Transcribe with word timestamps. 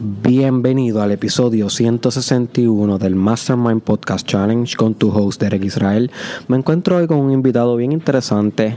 Bienvenido 0.00 1.02
al 1.02 1.10
episodio 1.10 1.68
161 1.68 2.98
del 2.98 3.16
Mastermind 3.16 3.82
Podcast 3.82 4.24
Challenge 4.28 4.76
con 4.76 4.94
tu 4.94 5.10
host 5.10 5.40
Derek 5.40 5.64
Israel. 5.64 6.12
Me 6.46 6.56
encuentro 6.56 6.98
hoy 6.98 7.08
con 7.08 7.18
un 7.18 7.32
invitado 7.32 7.74
bien 7.74 7.90
interesante. 7.90 8.76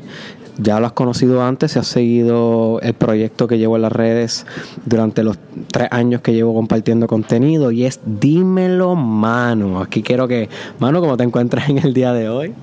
Ya 0.57 0.79
lo 0.79 0.87
has 0.87 0.93
conocido 0.93 1.43
antes, 1.43 1.73
si 1.73 1.79
has 1.79 1.85
seguido 1.85 2.79
el 2.81 2.95
proyecto 2.95 3.47
que 3.47 3.59
llevo 3.59 3.75
en 3.75 3.83
las 3.83 3.91
redes 3.91 4.47
durante 4.87 5.21
los 5.21 5.37
tres 5.71 5.89
años 5.91 6.21
que 6.21 6.33
llevo 6.33 6.55
compartiendo 6.55 7.05
contenido 7.05 7.71
y 7.71 7.85
es 7.85 7.99
Dímelo 8.03 8.95
Mano. 8.95 9.79
Aquí 9.79 10.01
quiero 10.01 10.27
que, 10.27 10.49
Mano, 10.79 11.01
¿cómo 11.01 11.17
te 11.17 11.23
encuentras 11.23 11.69
en 11.69 11.77
el 11.77 11.93
día 11.93 12.13
de 12.13 12.29
hoy? 12.29 12.55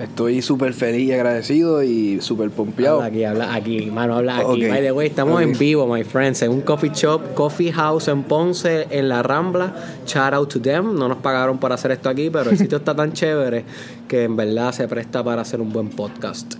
Estoy 0.00 0.40
súper 0.40 0.72
feliz 0.72 1.10
y 1.10 1.12
agradecido 1.12 1.82
y 1.82 2.22
súper 2.22 2.48
pompeado. 2.48 3.02
Habla 3.02 3.08
aquí, 3.08 3.24
habla 3.24 3.54
aquí, 3.54 3.90
mano, 3.90 4.16
habla 4.16 4.38
aquí. 4.38 4.66
By 4.66 4.80
the 4.80 4.92
way, 4.92 5.08
estamos 5.08 5.42
en 5.42 5.52
vivo, 5.58 5.86
my 5.86 6.04
friends, 6.04 6.40
en 6.40 6.52
un 6.52 6.62
coffee 6.62 6.90
shop, 6.94 7.34
Coffee 7.34 7.70
House 7.70 8.08
en 8.08 8.22
Ponce, 8.22 8.86
en 8.88 9.10
La 9.10 9.22
Rambla. 9.22 9.74
Shout 10.06 10.32
out 10.32 10.48
to 10.48 10.58
them. 10.58 10.94
No 10.94 11.06
nos 11.06 11.18
pagaron 11.18 11.58
por 11.58 11.74
hacer 11.74 11.90
esto 11.90 12.08
aquí, 12.08 12.30
pero 12.30 12.48
el 12.48 12.56
sitio 12.56 12.78
está 12.78 12.96
tan 12.96 13.12
chévere 13.12 13.64
que 14.08 14.24
en 14.24 14.36
verdad 14.36 14.72
se 14.72 14.88
presta 14.88 15.22
para 15.22 15.42
hacer 15.42 15.60
un 15.60 15.70
buen 15.70 15.90
podcast. 15.90 16.54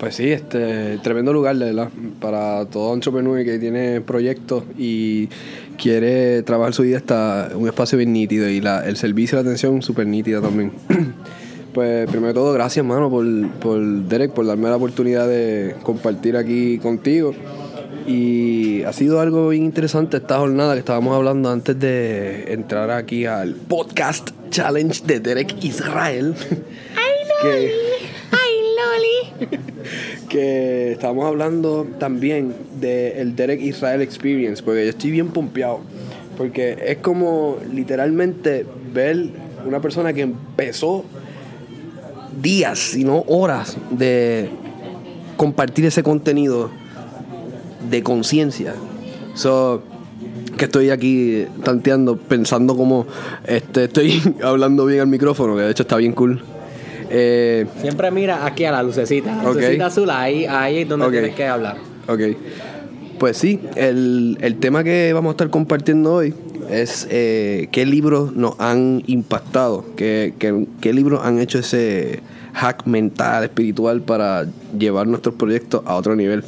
Pues 0.00 0.16
sí, 0.16 0.32
este 0.32 0.98
tremendo 0.98 1.32
lugar, 1.32 1.56
de 1.56 1.66
verdad, 1.66 1.90
para 2.20 2.66
todo 2.66 2.92
entrepreneur 2.92 3.44
que 3.44 3.60
tiene 3.60 4.00
proyectos 4.00 4.64
y 4.76 5.28
quiere 5.78 6.42
trabajar 6.42 6.74
su 6.74 6.82
vida 6.82 6.96
está 6.96 7.50
un 7.54 7.68
espacio 7.68 7.98
bien 7.98 8.12
nítido 8.12 8.48
y 8.48 8.60
la, 8.60 8.84
el 8.84 8.96
servicio 8.96 9.38
de 9.38 9.42
atención 9.42 9.80
súper 9.80 10.08
nítida 10.08 10.40
también. 10.40 10.72
Pues 11.74 12.08
primero 12.08 12.28
de 12.28 12.34
todo, 12.34 12.52
gracias, 12.52 12.86
mano, 12.86 13.10
por, 13.10 13.26
por 13.54 13.80
Derek, 13.82 14.30
por 14.30 14.46
darme 14.46 14.68
la 14.68 14.76
oportunidad 14.76 15.26
de 15.26 15.74
compartir 15.82 16.36
aquí 16.36 16.78
contigo. 16.78 17.34
Y 18.06 18.84
ha 18.84 18.92
sido 18.92 19.18
algo 19.18 19.48
bien 19.48 19.64
interesante 19.64 20.18
esta 20.18 20.38
jornada 20.38 20.74
que 20.74 20.78
estábamos 20.78 21.16
hablando 21.16 21.50
antes 21.50 21.76
de 21.80 22.52
entrar 22.52 22.92
aquí 22.92 23.26
al 23.26 23.54
podcast 23.54 24.30
challenge 24.50 25.02
de 25.04 25.18
Derek 25.18 25.64
Israel. 25.64 26.36
¡Ay, 26.94 27.14
Loli! 27.42 27.72
¡Ay, 28.30 29.48
Loli! 29.48 29.58
que 30.28 30.92
estábamos 30.92 31.26
hablando 31.26 31.88
también 31.98 32.54
del 32.80 33.34
Derek 33.34 33.60
Israel 33.60 34.00
Experience, 34.00 34.62
porque 34.62 34.84
yo 34.84 34.90
estoy 34.90 35.10
bien 35.10 35.30
pompeado. 35.30 35.80
Porque 36.38 36.78
es 36.86 36.98
como 36.98 37.58
literalmente 37.72 38.64
ver 38.92 39.30
una 39.66 39.80
persona 39.80 40.12
que 40.12 40.20
empezó 40.20 41.04
días, 42.40 42.78
sino 42.78 43.24
horas 43.28 43.76
de 43.90 44.50
compartir 45.36 45.86
ese 45.86 46.02
contenido 46.02 46.70
de 47.90 48.02
conciencia. 48.02 48.74
So, 49.34 49.82
que 50.56 50.66
estoy 50.66 50.90
aquí 50.90 51.46
tanteando, 51.62 52.16
pensando 52.16 52.76
como 52.76 53.06
este, 53.46 53.84
estoy 53.84 54.22
hablando 54.42 54.86
bien 54.86 55.00
al 55.00 55.06
micrófono, 55.08 55.56
que 55.56 55.62
de 55.62 55.70
hecho 55.70 55.82
está 55.82 55.96
bien 55.96 56.12
cool. 56.12 56.42
Eh, 57.10 57.66
Siempre 57.80 58.10
mira 58.10 58.46
aquí 58.46 58.64
a 58.64 58.72
la 58.72 58.82
lucecita, 58.82 59.36
la 59.36 59.52
lucecita 59.52 59.86
azul, 59.86 60.10
ahí, 60.10 60.46
ahí 60.46 60.78
es 60.78 60.88
donde 60.88 61.10
tienes 61.10 61.34
que 61.34 61.46
hablar. 61.46 61.76
Ok. 62.08 62.20
Pues 63.18 63.36
sí, 63.36 63.60
el, 63.76 64.36
el 64.40 64.56
tema 64.56 64.82
que 64.82 65.12
vamos 65.12 65.30
a 65.30 65.32
estar 65.32 65.50
compartiendo 65.50 66.14
hoy 66.14 66.34
es 66.82 67.06
eh, 67.10 67.68
qué 67.72 67.86
libros 67.86 68.34
nos 68.34 68.58
han 68.58 69.02
impactado, 69.06 69.84
qué, 69.96 70.34
qué, 70.38 70.92
libros 70.92 71.20
han 71.24 71.38
hecho 71.38 71.58
ese 71.58 72.20
hack 72.52 72.86
mental, 72.86 73.44
espiritual 73.44 74.02
para 74.02 74.46
llevar 74.78 75.06
nuestros 75.06 75.34
proyectos 75.34 75.82
a 75.86 75.94
otro 75.94 76.16
nivel. 76.16 76.44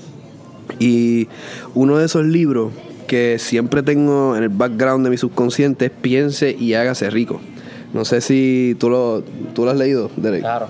Y 0.78 1.28
uno 1.74 1.96
de 1.96 2.06
esos 2.06 2.24
libros 2.24 2.72
que 3.06 3.38
siempre 3.38 3.82
tengo 3.82 4.36
en 4.36 4.42
el 4.42 4.48
background 4.48 5.04
de 5.04 5.10
mi 5.10 5.16
subconsciente 5.16 5.86
es 5.86 5.92
Piense 5.92 6.56
y 6.58 6.74
hágase 6.74 7.10
rico. 7.10 7.40
No 7.92 8.04
sé 8.04 8.20
si 8.20 8.76
tú 8.78 8.90
lo, 8.90 9.22
tú 9.54 9.64
lo 9.64 9.70
has 9.70 9.76
leído, 9.76 10.10
Derek. 10.16 10.40
Claro. 10.40 10.68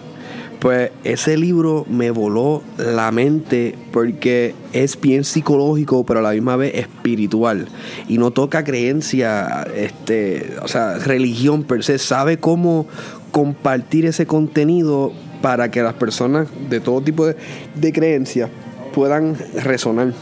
Pues 0.61 0.91
ese 1.05 1.37
libro 1.37 1.85
me 1.89 2.11
voló 2.11 2.63
la 2.79 3.13
mente 3.13 3.75
porque 3.93 4.55
es 4.73 4.99
bien 5.01 5.25
psicológico, 5.25 6.05
pero 6.05 6.21
a 6.21 6.23
la 6.23 6.31
misma 6.33 6.57
vez 6.57 6.75
espiritual. 6.75 7.69
Y 8.09 8.19
no 8.19 8.31
toca 8.31 8.65
creencia, 8.65 9.67
este, 9.75 10.55
o 10.63 10.69
sea, 10.69 10.99
religión 10.99 11.65
per 11.65 11.85
se. 11.85 11.99
Sabe 11.99 12.39
cómo 12.39 12.87
compartir 13.33 14.07
ese 14.07 14.27
contenido 14.27 15.13
para 15.43 15.71
que 15.71 15.83
las 15.83 15.95
personas 15.95 16.49
de 16.71 16.81
todo 16.81 17.03
tipo 17.03 17.27
de, 17.27 17.37
de 17.75 17.93
creencias 17.93 18.51
puedan 18.95 19.37
resonar. 19.63 20.15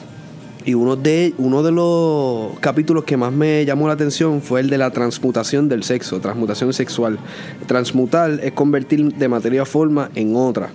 Y 0.66 0.72
uno 0.72 0.96
de, 0.96 1.34
uno 1.36 1.62
de 1.62 1.72
los 1.72 2.58
capítulos 2.60 3.04
que 3.04 3.18
más 3.18 3.32
me 3.32 3.66
llamó 3.66 3.86
la 3.86 3.94
atención 3.94 4.40
fue 4.40 4.60
el 4.60 4.70
de 4.70 4.78
la 4.78 4.90
transmutación 4.90 5.68
del 5.68 5.82
sexo, 5.82 6.20
transmutación 6.20 6.72
sexual. 6.72 7.18
Transmutar 7.66 8.40
es 8.42 8.52
convertir 8.52 9.12
de 9.12 9.28
materia 9.28 9.66
forma 9.66 10.10
en 10.14 10.34
otra. 10.36 10.70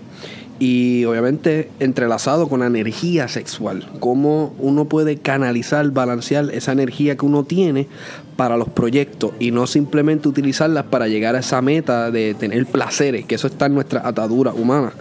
Y 0.59 1.05
obviamente 1.05 1.69
entrelazado 1.79 2.49
con 2.49 2.59
la 2.59 2.67
energía 2.67 3.27
sexual. 3.29 3.89
Cómo 3.99 4.53
uno 4.59 4.85
puede 4.85 5.17
canalizar, 5.17 5.89
balancear 5.89 6.51
esa 6.51 6.73
energía 6.73 7.15
que 7.15 7.25
uno 7.25 7.45
tiene 7.45 7.87
para 8.35 8.57
los 8.57 8.69
proyectos 8.69 9.31
y 9.39 9.51
no 9.51 9.65
simplemente 9.65 10.27
utilizarlas 10.27 10.83
para 10.83 11.07
llegar 11.07 11.35
a 11.35 11.39
esa 11.39 11.61
meta 11.61 12.11
de 12.11 12.35
tener 12.35 12.65
placeres, 12.67 13.25
que 13.25 13.35
eso 13.35 13.47
está 13.47 13.65
en 13.65 13.73
nuestra 13.73 14.07
atadura 14.07 14.53
humana. 14.53 14.91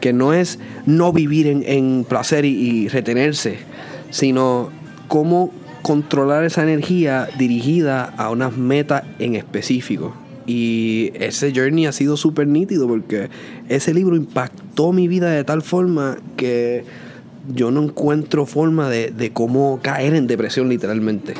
Que 0.00 0.12
no 0.12 0.34
es 0.34 0.60
no 0.84 1.12
vivir 1.12 1.46
en, 1.48 2.04
placer 2.04 2.44
y 2.44 2.88
retenerse 2.88 3.58
sino 4.10 4.70
cómo 5.08 5.52
controlar 5.82 6.44
esa 6.44 6.62
energía 6.62 7.28
dirigida 7.38 8.04
a 8.16 8.30
unas 8.30 8.56
metas 8.56 9.04
en 9.18 9.36
específico. 9.36 10.14
Y 10.46 11.10
ese 11.14 11.52
journey 11.54 11.86
ha 11.86 11.92
sido 11.92 12.16
súper 12.16 12.46
nítido 12.46 12.86
porque 12.86 13.30
ese 13.68 13.92
libro 13.94 14.16
impactó 14.16 14.92
mi 14.92 15.08
vida 15.08 15.30
de 15.30 15.44
tal 15.44 15.62
forma 15.62 16.18
que 16.36 16.84
yo 17.54 17.70
no 17.70 17.82
encuentro 17.82 18.46
forma 18.46 18.88
de, 18.88 19.10
de 19.10 19.30
cómo 19.30 19.80
caer 19.82 20.14
en 20.14 20.26
depresión 20.26 20.68
literalmente. 20.68 21.34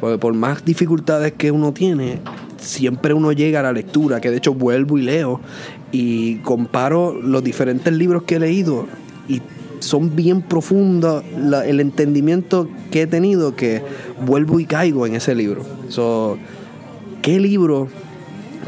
Porque 0.00 0.18
por 0.18 0.34
más 0.34 0.64
dificultades 0.64 1.32
que 1.32 1.50
uno 1.50 1.72
tiene, 1.72 2.20
siempre 2.58 3.14
uno 3.14 3.32
llega 3.32 3.60
a 3.60 3.64
la 3.64 3.72
lectura, 3.72 4.20
que 4.20 4.30
de 4.30 4.36
hecho 4.36 4.54
vuelvo 4.54 4.98
y 4.98 5.02
leo 5.02 5.40
y 5.90 6.36
comparo 6.38 7.14
los 7.20 7.42
diferentes 7.42 7.92
libros 7.92 8.24
que 8.24 8.36
he 8.36 8.40
leído 8.40 8.86
y 9.28 9.40
son 9.80 10.16
bien 10.16 10.42
profundos 10.42 11.24
el 11.66 11.80
entendimiento 11.80 12.68
que 12.90 13.02
he 13.02 13.06
tenido 13.06 13.56
que 13.56 13.82
vuelvo 14.24 14.60
y 14.60 14.66
caigo 14.66 15.06
en 15.06 15.14
ese 15.14 15.34
libro. 15.34 15.64
So, 15.88 16.38
¿Qué 17.22 17.40
libro 17.40 17.88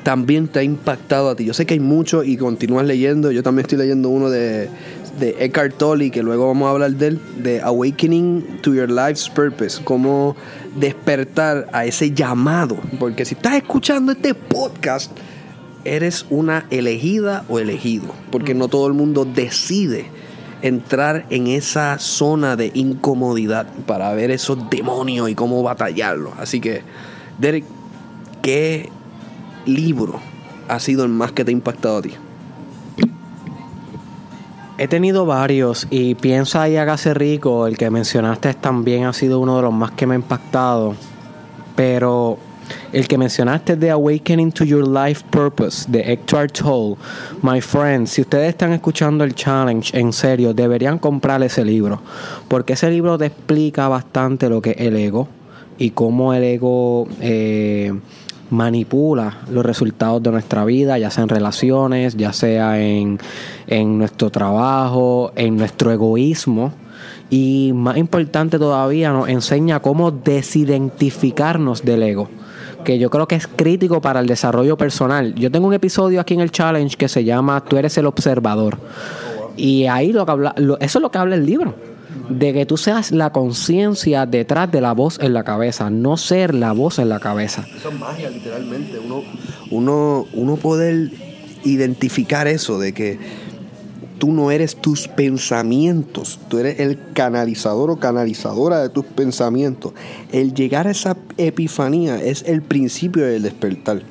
también 0.02 0.48
te 0.48 0.58
ha 0.58 0.62
impactado 0.62 1.30
a 1.30 1.36
ti? 1.36 1.44
Yo 1.44 1.54
sé 1.54 1.66
que 1.66 1.74
hay 1.74 1.80
muchos 1.80 2.26
y 2.26 2.36
continúas 2.36 2.84
leyendo. 2.84 3.30
Yo 3.30 3.42
también 3.42 3.64
estoy 3.64 3.78
leyendo 3.78 4.08
uno 4.08 4.28
de, 4.28 4.68
de 5.18 5.36
Eckhart 5.38 5.78
Tolle, 5.78 6.10
que 6.10 6.22
luego 6.22 6.48
vamos 6.48 6.66
a 6.66 6.70
hablar 6.72 6.92
de 6.92 7.06
él, 7.06 7.20
de 7.42 7.60
Awakening 7.62 8.58
to 8.62 8.74
Your 8.74 8.90
Life's 8.90 9.28
Purpose. 9.28 9.80
Cómo 9.84 10.36
despertar 10.76 11.68
a 11.72 11.86
ese 11.86 12.10
llamado. 12.10 12.76
Porque 12.98 13.24
si 13.24 13.34
estás 13.34 13.54
escuchando 13.54 14.12
este 14.12 14.34
podcast, 14.34 15.12
eres 15.84 16.26
una 16.28 16.66
elegida 16.70 17.44
o 17.48 17.60
elegido. 17.60 18.12
Porque 18.32 18.52
no 18.52 18.66
todo 18.66 18.88
el 18.88 18.94
mundo 18.94 19.24
decide 19.24 20.06
entrar 20.62 21.26
en 21.30 21.46
esa 21.46 21.98
zona 21.98 22.56
de 22.56 22.70
incomodidad 22.74 23.66
para 23.86 24.12
ver 24.14 24.30
esos 24.30 24.70
demonios 24.70 25.30
y 25.30 25.34
cómo 25.34 25.62
batallarlos. 25.62 26.34
Así 26.38 26.60
que, 26.60 26.82
Derek, 27.38 27.64
¿qué 28.42 28.88
libro 29.66 30.20
ha 30.68 30.80
sido 30.80 31.04
el 31.04 31.10
más 31.10 31.32
que 31.32 31.44
te 31.44 31.50
ha 31.50 31.52
impactado 31.52 31.98
a 31.98 32.02
ti? 32.02 32.12
He 34.78 34.88
tenido 34.88 35.26
varios 35.26 35.86
y 35.90 36.14
piensa 36.14 36.66
y 36.68 36.76
hágase 36.78 37.12
rico, 37.12 37.66
el 37.66 37.76
que 37.76 37.90
mencionaste 37.90 38.54
también 38.54 39.04
ha 39.04 39.12
sido 39.12 39.38
uno 39.38 39.56
de 39.56 39.62
los 39.62 39.74
más 39.74 39.90
que 39.90 40.06
me 40.06 40.14
ha 40.14 40.16
impactado, 40.16 40.94
pero 41.76 42.38
el 42.92 43.06
que 43.06 43.16
mencionaste 43.16 43.76
de 43.76 43.90
Awakening 43.90 44.52
to 44.52 44.64
Your 44.64 44.86
Life 44.86 45.24
Purpose 45.30 45.90
de 45.90 46.12
Eckhart 46.12 46.52
Tolle. 46.52 46.96
My 47.42 47.60
friends, 47.60 48.10
si 48.10 48.22
ustedes 48.22 48.50
están 48.50 48.72
escuchando 48.72 49.24
el 49.24 49.34
challenge, 49.34 49.96
en 49.96 50.12
serio, 50.12 50.52
deberían 50.52 50.98
comprar 50.98 51.42
ese 51.42 51.64
libro. 51.64 52.00
Porque 52.48 52.72
ese 52.72 52.90
libro 52.90 53.16
te 53.16 53.26
explica 53.26 53.88
bastante 53.88 54.48
lo 54.48 54.60
que 54.60 54.70
es 54.70 54.80
el 54.80 54.96
ego 54.96 55.28
y 55.78 55.90
cómo 55.90 56.34
el 56.34 56.42
ego 56.42 57.06
eh, 57.20 57.92
manipula 58.50 59.38
los 59.50 59.64
resultados 59.64 60.22
de 60.22 60.30
nuestra 60.30 60.64
vida, 60.64 60.98
ya 60.98 61.10
sea 61.10 61.22
en 61.22 61.28
relaciones, 61.28 62.16
ya 62.16 62.32
sea 62.32 62.80
en, 62.80 63.18
en 63.66 63.98
nuestro 63.98 64.30
trabajo, 64.30 65.32
en 65.36 65.56
nuestro 65.56 65.92
egoísmo. 65.92 66.72
Y 67.30 67.70
más 67.74 67.96
importante 67.96 68.58
todavía, 68.58 69.12
nos 69.12 69.28
enseña 69.28 69.80
cómo 69.80 70.10
desidentificarnos 70.10 71.84
del 71.84 72.02
ego 72.02 72.28
que 72.84 72.98
yo 72.98 73.10
creo 73.10 73.26
que 73.28 73.36
es 73.36 73.46
crítico 73.46 74.00
para 74.00 74.20
el 74.20 74.26
desarrollo 74.26 74.76
personal. 74.76 75.34
Yo 75.34 75.50
tengo 75.50 75.66
un 75.66 75.74
episodio 75.74 76.20
aquí 76.20 76.34
en 76.34 76.40
el 76.40 76.50
challenge 76.50 76.96
que 76.96 77.08
se 77.08 77.24
llama 77.24 77.62
Tú 77.64 77.76
eres 77.76 77.96
el 77.98 78.06
observador. 78.06 78.78
Y 79.56 79.86
ahí 79.86 80.12
lo 80.12 80.24
que 80.24 80.32
habla, 80.32 80.54
eso 80.80 80.98
es 80.98 81.02
lo 81.02 81.10
que 81.10 81.18
habla 81.18 81.34
el 81.36 81.46
libro. 81.46 81.74
de 82.28 82.52
que 82.52 82.66
tú 82.66 82.76
seas 82.76 83.10
la 83.10 83.30
conciencia 83.30 84.24
detrás 84.26 84.70
de 84.70 84.80
la 84.80 84.92
voz 84.92 85.18
en 85.20 85.32
la 85.32 85.42
cabeza, 85.44 85.90
no 85.90 86.16
ser 86.16 86.54
la 86.54 86.72
voz 86.72 86.98
en 86.98 87.08
la 87.08 87.18
cabeza. 87.18 87.64
Eso 87.76 87.88
es 87.88 87.98
magia, 87.98 88.30
literalmente. 88.30 88.98
Uno, 88.98 89.22
uno, 89.70 90.26
uno 90.32 90.56
poder 90.56 91.10
identificar 91.64 92.48
eso 92.48 92.78
de 92.78 92.92
que 92.92 93.18
tú 94.20 94.32
no 94.32 94.50
eres 94.50 94.76
tus 94.76 95.08
pensamientos, 95.08 96.38
tú 96.48 96.58
eres 96.58 96.78
el 96.78 96.98
canalizador 97.14 97.90
o 97.90 97.96
canalizadora 97.96 98.82
de 98.82 98.90
tus 98.90 99.06
pensamientos. 99.06 99.94
El 100.30 100.52
llegar 100.52 100.86
a 100.86 100.90
esa 100.90 101.16
epifanía 101.38 102.22
es 102.22 102.44
el 102.46 102.62
principio 102.62 103.24
del 103.24 103.42
despertar. 103.42 104.02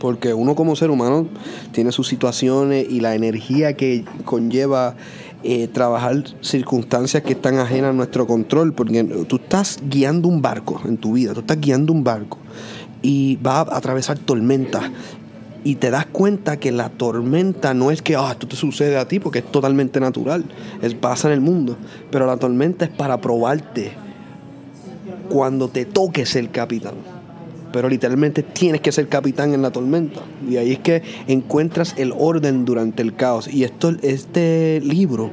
Porque 0.00 0.34
uno 0.34 0.54
como 0.54 0.76
ser 0.76 0.90
humano 0.90 1.28
tiene 1.72 1.92
sus 1.92 2.08
situaciones 2.08 2.86
y 2.90 3.00
la 3.00 3.14
energía 3.14 3.74
que 3.74 4.04
conlleva 4.24 4.96
eh, 5.44 5.68
trabajar 5.68 6.24
circunstancias 6.40 7.22
que 7.22 7.32
están 7.32 7.58
ajenas 7.58 7.90
a 7.90 7.92
nuestro 7.92 8.26
control. 8.26 8.74
Porque 8.74 9.04
tú 9.28 9.36
estás 9.36 9.78
guiando 9.88 10.28
un 10.28 10.42
barco 10.42 10.80
en 10.84 10.96
tu 10.98 11.12
vida, 11.12 11.32
tú 11.32 11.40
estás 11.40 11.60
guiando 11.60 11.92
un 11.92 12.02
barco 12.02 12.38
y 13.02 13.36
va 13.36 13.60
a 13.60 13.76
atravesar 13.76 14.18
tormentas 14.18 14.90
y 15.68 15.74
te 15.74 15.90
das 15.90 16.06
cuenta 16.06 16.56
que 16.56 16.72
la 16.72 16.88
tormenta 16.88 17.74
no 17.74 17.90
es 17.90 18.00
que 18.00 18.16
ah, 18.16 18.30
esto 18.30 18.48
te 18.48 18.56
sucede 18.56 18.96
a 18.96 19.06
ti 19.06 19.20
porque 19.20 19.40
es 19.40 19.44
totalmente 19.44 20.00
natural, 20.00 20.46
es 20.80 20.94
pasa 20.94 21.28
en 21.28 21.34
el 21.34 21.42
mundo, 21.42 21.76
pero 22.10 22.24
la 22.24 22.38
tormenta 22.38 22.86
es 22.86 22.90
para 22.90 23.20
probarte 23.20 23.92
cuando 25.28 25.68
te 25.68 25.84
toque 25.84 26.24
ser 26.24 26.48
capitán. 26.48 26.94
Pero 27.70 27.90
literalmente 27.90 28.42
tienes 28.42 28.80
que 28.80 28.92
ser 28.92 29.08
capitán 29.08 29.52
en 29.52 29.60
la 29.60 29.70
tormenta. 29.70 30.22
Y 30.48 30.56
ahí 30.56 30.72
es 30.72 30.78
que 30.78 31.02
encuentras 31.26 31.94
el 31.98 32.14
orden 32.16 32.64
durante 32.64 33.02
el 33.02 33.14
caos. 33.14 33.46
Y 33.46 33.64
esto, 33.64 33.94
este 34.00 34.80
libro 34.82 35.30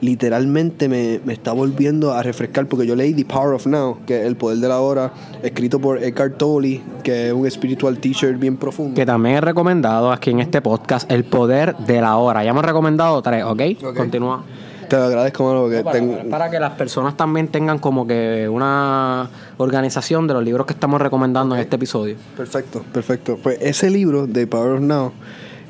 literalmente 0.00 0.88
me, 0.88 1.20
me, 1.24 1.32
está 1.32 1.52
volviendo 1.52 2.12
a 2.12 2.22
refrescar 2.22 2.66
porque 2.66 2.86
yo 2.86 2.94
leí 2.94 3.14
The 3.14 3.24
Power 3.24 3.54
of 3.54 3.66
Now, 3.66 3.98
que 4.06 4.20
es 4.20 4.26
El 4.26 4.36
Poder 4.36 4.58
de 4.58 4.68
la 4.68 4.80
Hora, 4.80 5.12
escrito 5.42 5.80
por 5.80 6.02
Eckhart 6.02 6.36
Tolle, 6.36 6.82
que 7.02 7.28
es 7.28 7.32
un 7.32 7.50
spiritual 7.50 7.98
teacher 7.98 8.36
bien 8.36 8.56
profundo. 8.56 8.94
Que 8.94 9.06
también 9.06 9.36
he 9.36 9.40
recomendado 9.40 10.12
aquí 10.12 10.30
en 10.30 10.40
este 10.40 10.60
podcast 10.60 11.10
El 11.10 11.24
Poder 11.24 11.76
de 11.76 12.00
la 12.00 12.16
Hora. 12.16 12.44
Ya 12.44 12.50
hemos 12.50 12.64
recomendado 12.64 13.22
tres, 13.22 13.44
¿ok? 13.44 13.52
okay. 13.52 13.76
Continúa. 13.76 14.44
Te 14.88 14.96
lo 14.96 15.04
agradezco, 15.04 15.44
mano, 15.44 15.62
porque 15.62 15.82
para, 15.82 15.98
tengo... 15.98 16.30
para, 16.30 16.50
que 16.50 16.60
las 16.60 16.72
personas 16.74 17.16
también 17.16 17.48
tengan 17.48 17.78
como 17.78 18.06
que 18.06 18.48
una 18.48 19.28
organización 19.56 20.28
de 20.28 20.34
los 20.34 20.44
libros 20.44 20.64
que 20.64 20.74
estamos 20.74 21.00
recomendando 21.00 21.54
okay. 21.54 21.62
en 21.62 21.64
este 21.64 21.76
episodio. 21.76 22.16
Perfecto, 22.36 22.84
perfecto. 22.92 23.38
Pues 23.42 23.58
ese 23.60 23.90
libro, 23.90 24.28
The 24.28 24.46
Power 24.46 24.74
of 24.74 24.80
Now, 24.82 25.12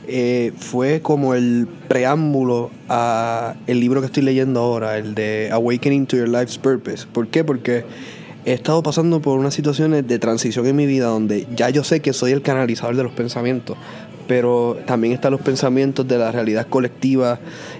eh, 0.08 0.52
fue 0.58 1.00
como 1.00 1.34
el 1.34 1.66
preámbulo 1.88 2.70
a 2.88 3.54
el 3.66 3.80
libro 3.80 4.00
que 4.00 4.06
estoy 4.06 4.22
leyendo 4.22 4.60
ahora, 4.60 4.98
el 4.98 5.14
de 5.14 5.50
Awakening 5.52 6.06
to 6.06 6.16
Your 6.16 6.28
Life's 6.28 6.58
Purpose. 6.58 7.06
¿Por 7.12 7.28
qué? 7.28 7.44
Porque 7.44 7.84
he 8.44 8.52
estado 8.52 8.82
pasando 8.82 9.20
por 9.20 9.38
unas 9.38 9.54
situaciones 9.54 10.06
de 10.06 10.18
transición 10.20 10.66
en 10.66 10.76
mi 10.76 10.86
vida 10.86 11.06
donde 11.06 11.48
ya 11.54 11.68
yo 11.70 11.82
sé 11.82 12.00
que 12.00 12.12
soy 12.12 12.30
el 12.30 12.42
canalizador 12.42 12.94
de 12.94 13.02
los 13.02 13.12
pensamientos, 13.12 13.76
pero 14.26 14.76
también 14.86 15.12
están 15.12 15.32
los 15.32 15.40
pensamientos 15.40 16.06
de 16.06 16.18
la 16.18 16.32
realidad 16.32 16.66
colectiva, 16.68 17.38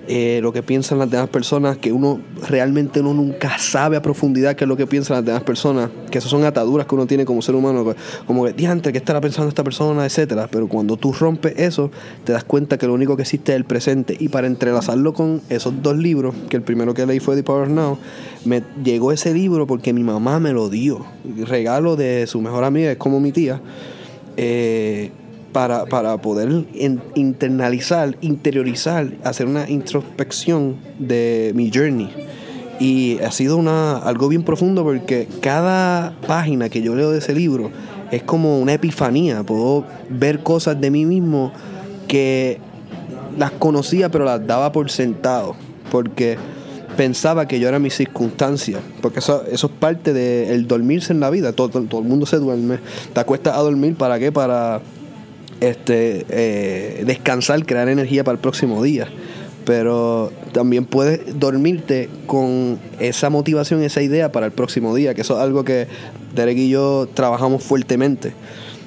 eh, 0.09 0.41
lo 0.43 0.53
que 0.53 0.63
piensan 0.63 0.99
las 0.99 1.11
demás 1.11 1.29
personas, 1.29 1.77
que 1.79 1.93
uno 1.93 2.21
realmente 2.49 3.01
uno 3.01 3.15
nunca 3.15 3.59
sabe 3.59 3.97
a 3.97 4.03
profundidad 4.03 4.55
qué 4.57 4.65
es 4.65 4.69
lo 4.69 4.77
que 4.77 4.87
piensan 4.87 5.17
las 5.17 5.25
demás 5.25 5.43
personas, 5.43 5.91
que 6.11 6.19
esas 6.19 6.31
son 6.31 6.45
ataduras 6.45 6.87
que 6.87 6.95
uno 6.95 7.07
tiene 7.07 7.25
como 7.25 7.43
ser 7.43 7.55
humano, 7.55 7.95
como 8.27 8.45
que, 8.45 8.53
diante, 8.53 8.93
¿qué 8.93 8.99
estará 8.99 9.21
pensando 9.21 9.49
esta 9.49 9.65
persona? 9.65 10.05
etcétera. 10.05 10.49
Pero 10.51 10.69
cuando 10.69 10.97
tú 10.97 11.13
rompes 11.13 11.55
eso, 11.57 11.91
te 12.25 12.33
das 12.33 12.45
cuenta 12.45 12.79
que 12.79 12.87
lo 12.87 12.95
único 12.95 13.17
que 13.17 13.23
existe 13.23 13.53
es 13.53 13.57
el 13.57 13.65
presente. 13.65 14.17
Y 14.19 14.29
para 14.29 14.47
entrelazarlo 14.47 15.13
con 15.13 15.43
esos 15.49 15.83
dos 15.83 15.97
libros, 15.97 16.35
que 16.49 16.57
el 16.57 16.63
primero 16.63 16.95
que 16.95 17.07
leí 17.07 17.21
fue 17.21 17.37
The 17.37 17.43
Power 17.43 17.69
Now, 17.69 17.99
me 18.45 18.63
llegó 18.83 19.13
ese 19.13 19.35
libro 19.35 19.67
porque 19.67 19.93
mi 19.93 20.03
mamá 20.03 20.41
me 20.41 20.53
lo 20.53 20.69
dio. 20.69 21.05
Regalo 21.47 21.97
de 21.97 22.27
su 22.27 22.41
mejor 22.41 22.65
amiga, 22.65 22.93
es 22.93 22.97
como 22.97 23.21
mi 23.21 23.33
tía. 23.33 23.61
Eh, 24.37 25.11
para, 25.57 25.87
para 25.87 26.19
poder 26.19 26.67
in, 26.75 27.01
internalizar, 27.15 28.15
interiorizar, 28.21 29.11
hacer 29.25 29.47
una 29.47 29.67
introspección 29.71 30.77
de 30.99 31.53
mi 31.55 31.71
journey. 31.75 32.11
Y 32.79 33.19
ha 33.21 33.31
sido 33.31 33.57
una, 33.57 33.97
algo 33.97 34.29
bien 34.29 34.43
profundo 34.43 34.85
porque 34.85 35.27
cada 35.41 36.15
página 36.27 36.69
que 36.69 36.83
yo 36.83 36.95
leo 36.95 37.11
de 37.11 37.21
ese 37.21 37.33
libro 37.33 37.71
es 38.11 38.23
como 38.23 38.61
una 38.61 38.75
epifanía. 38.75 39.45
Puedo 39.45 39.87
ver 40.11 40.43
cosas 40.43 40.79
de 40.79 40.91
mí 40.91 41.07
mismo 41.07 41.55
que 42.07 42.59
las 43.39 43.53
conocía 43.53 44.11
pero 44.11 44.27
las 44.27 44.47
daba 44.47 44.73
por 44.73 44.91
sentado. 44.91 45.57
Porque 45.91 46.37
pensaba 46.99 47.49
que 47.49 47.59
yo 47.59 47.69
era 47.69 47.79
mi 47.79 47.89
circunstancia, 47.89 48.79
porque 49.01 49.21
eso, 49.21 49.45
eso 49.51 49.69
es 49.69 49.73
parte 49.73 50.13
del 50.13 50.67
dormirse 50.67 51.15
en 51.15 51.21
la 51.21 51.31
vida, 51.31 51.53
todo, 51.53 51.71
todo, 51.71 51.83
todo, 51.85 52.01
el 52.03 52.09
mundo 52.09 52.27
se 52.27 52.39
duerme, 52.39 52.79
te 53.13 53.21
acuestas 53.21 53.55
a 53.55 53.61
dormir, 53.61 53.95
¿para 53.97 54.19
qué? 54.19 54.33
Para 54.33 54.81
este, 55.71 56.27
eh, 56.29 57.05
descansar, 57.07 57.65
crear 57.65 57.89
energía 57.89 58.25
para 58.25 58.35
el 58.35 58.41
próximo 58.41 58.83
día. 58.83 59.09
Pero 59.65 60.33
también 60.53 60.85
puedes 60.85 61.39
dormirte 61.39 62.09
con 62.27 62.79
esa 63.01 63.31
motivación, 63.31 63.83
esa 63.83 64.01
idea 64.01 64.31
para 64.31 64.47
el 64.47 64.53
próximo 64.53 64.95
día, 64.95 65.15
que 65.15 65.23
eso 65.23 65.35
es 65.35 65.41
algo 65.41 65.65
que 65.65 65.89
Derek 66.35 66.57
y 66.57 66.69
yo 66.69 67.09
trabajamos 67.13 67.65
fuertemente. 67.65 68.33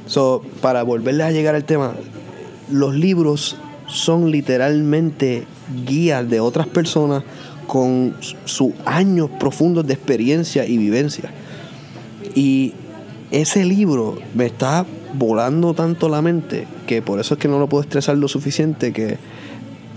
So, 0.06 0.42
para 0.62 0.84
volverles 0.84 1.28
a 1.28 1.32
llegar 1.32 1.56
al 1.56 1.66
tema, 1.66 1.96
los 2.72 2.96
libros 2.96 3.58
son 3.88 4.32
literalmente 4.32 5.46
guías 5.86 6.30
de 6.30 6.40
otras 6.40 6.68
personas 6.68 7.24
con 7.68 8.16
sus 8.46 8.72
años 8.86 9.30
profundos 9.40 9.86
de 9.86 9.94
experiencia 9.94 10.66
y 10.66 10.78
vivencia. 10.78 11.32
Y 12.36 12.74
ese 13.32 13.66
libro 13.66 14.18
me 14.34 14.46
está 14.46 14.86
volando 15.14 15.74
tanto 15.74 16.10
la 16.10 16.22
mente 16.22 16.68
que 16.88 17.02
por 17.02 17.20
eso 17.20 17.36
es 17.36 17.40
que 17.40 17.48
no 17.48 17.60
lo 17.60 17.68
puedo 17.68 17.84
estresar 17.84 18.18
lo 18.18 18.28
suficiente 18.28 18.94
que 18.94 19.18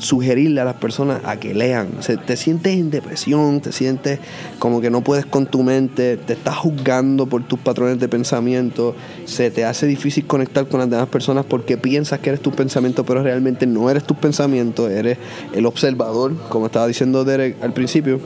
sugerirle 0.02 0.60
a 0.60 0.64
las 0.64 0.74
personas 0.74 1.20
a 1.24 1.36
que 1.36 1.54
lean. 1.54 1.88
O 1.98 2.18
te 2.18 2.36
sientes 2.36 2.72
en 2.72 2.90
depresión, 2.90 3.60
te 3.60 3.72
sientes 3.72 4.18
como 4.58 4.80
que 4.80 4.90
no 4.90 5.02
puedes 5.02 5.24
con 5.24 5.46
tu 5.46 5.62
mente, 5.62 6.16
te 6.16 6.32
estás 6.32 6.56
juzgando 6.56 7.26
por 7.26 7.44
tus 7.44 7.58
patrones 7.58 7.98
de 8.00 8.08
pensamiento, 8.08 8.94
se 9.24 9.50
te 9.50 9.64
hace 9.64 9.86
difícil 9.86 10.26
conectar 10.26 10.66
con 10.66 10.80
las 10.80 10.90
demás 10.90 11.08
personas 11.08 11.44
porque 11.48 11.76
piensas 11.76 12.18
que 12.20 12.30
eres 12.30 12.40
tu 12.40 12.50
pensamiento, 12.50 13.04
pero 13.04 13.22
realmente 13.22 13.66
no 13.66 13.88
eres 13.88 14.04
tu 14.04 14.14
pensamiento, 14.14 14.88
eres 14.88 15.18
el 15.54 15.66
observador, 15.66 16.36
como 16.48 16.66
estaba 16.66 16.86
diciendo 16.86 17.24
Derek 17.24 17.62
al 17.62 17.72
principio 17.72 18.20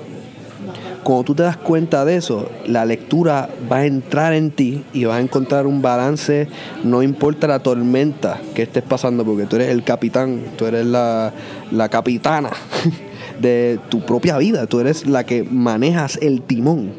cuando 1.06 1.23
tú 1.23 1.37
te 1.37 1.44
das 1.44 1.56
cuenta 1.56 2.05
de 2.05 2.17
eso, 2.17 2.50
la 2.67 2.85
lectura 2.85 3.49
va 3.70 3.76
a 3.76 3.87
entrar 3.87 4.32
en 4.32 4.50
ti 4.50 4.82
y 4.93 5.05
vas 5.05 5.19
a 5.19 5.20
encontrar 5.20 5.69
un 5.69 5.81
balance, 5.81 6.48
no 6.82 7.01
importa 7.01 7.46
la 7.46 7.60
tormenta 7.60 8.41
que 8.56 8.63
estés 8.63 8.82
pasando, 8.82 9.25
porque 9.25 9.44
tú 9.44 9.55
eres 9.55 9.69
el 9.69 9.84
capitán, 9.84 10.41
tú 10.56 10.67
eres 10.67 10.84
la, 10.84 11.32
la 11.70 11.89
capitana 11.91 12.51
de 13.41 13.79
tu 13.89 14.05
propia 14.05 14.36
vida, 14.39 14.67
tú 14.67 14.81
eres 14.81 15.06
la 15.06 15.25
que 15.25 15.44
manejas 15.44 16.19
el 16.20 16.43
timón. 16.43 16.94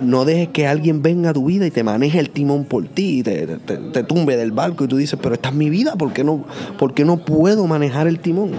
No 0.00 0.24
dejes 0.24 0.48
que 0.48 0.66
alguien 0.66 1.02
venga 1.02 1.28
a 1.28 1.32
tu 1.34 1.44
vida 1.44 1.66
y 1.66 1.70
te 1.70 1.84
maneje 1.84 2.20
el 2.20 2.30
timón 2.30 2.64
por 2.64 2.88
ti 2.88 3.18
y 3.18 3.22
te, 3.22 3.46
te, 3.46 4.02
tumbe 4.02 4.38
del 4.38 4.52
barco 4.52 4.84
y 4.84 4.88
tú 4.88 4.96
dices, 4.96 5.18
pero 5.22 5.34
esta 5.34 5.50
es 5.50 5.54
mi 5.54 5.68
vida, 5.68 5.96
¿por 5.96 6.14
qué 6.14 6.24
no, 6.24 6.46
por 6.78 6.94
qué 6.94 7.04
no 7.04 7.18
puedo 7.18 7.66
manejar 7.66 8.06
el 8.06 8.18
timón? 8.18 8.52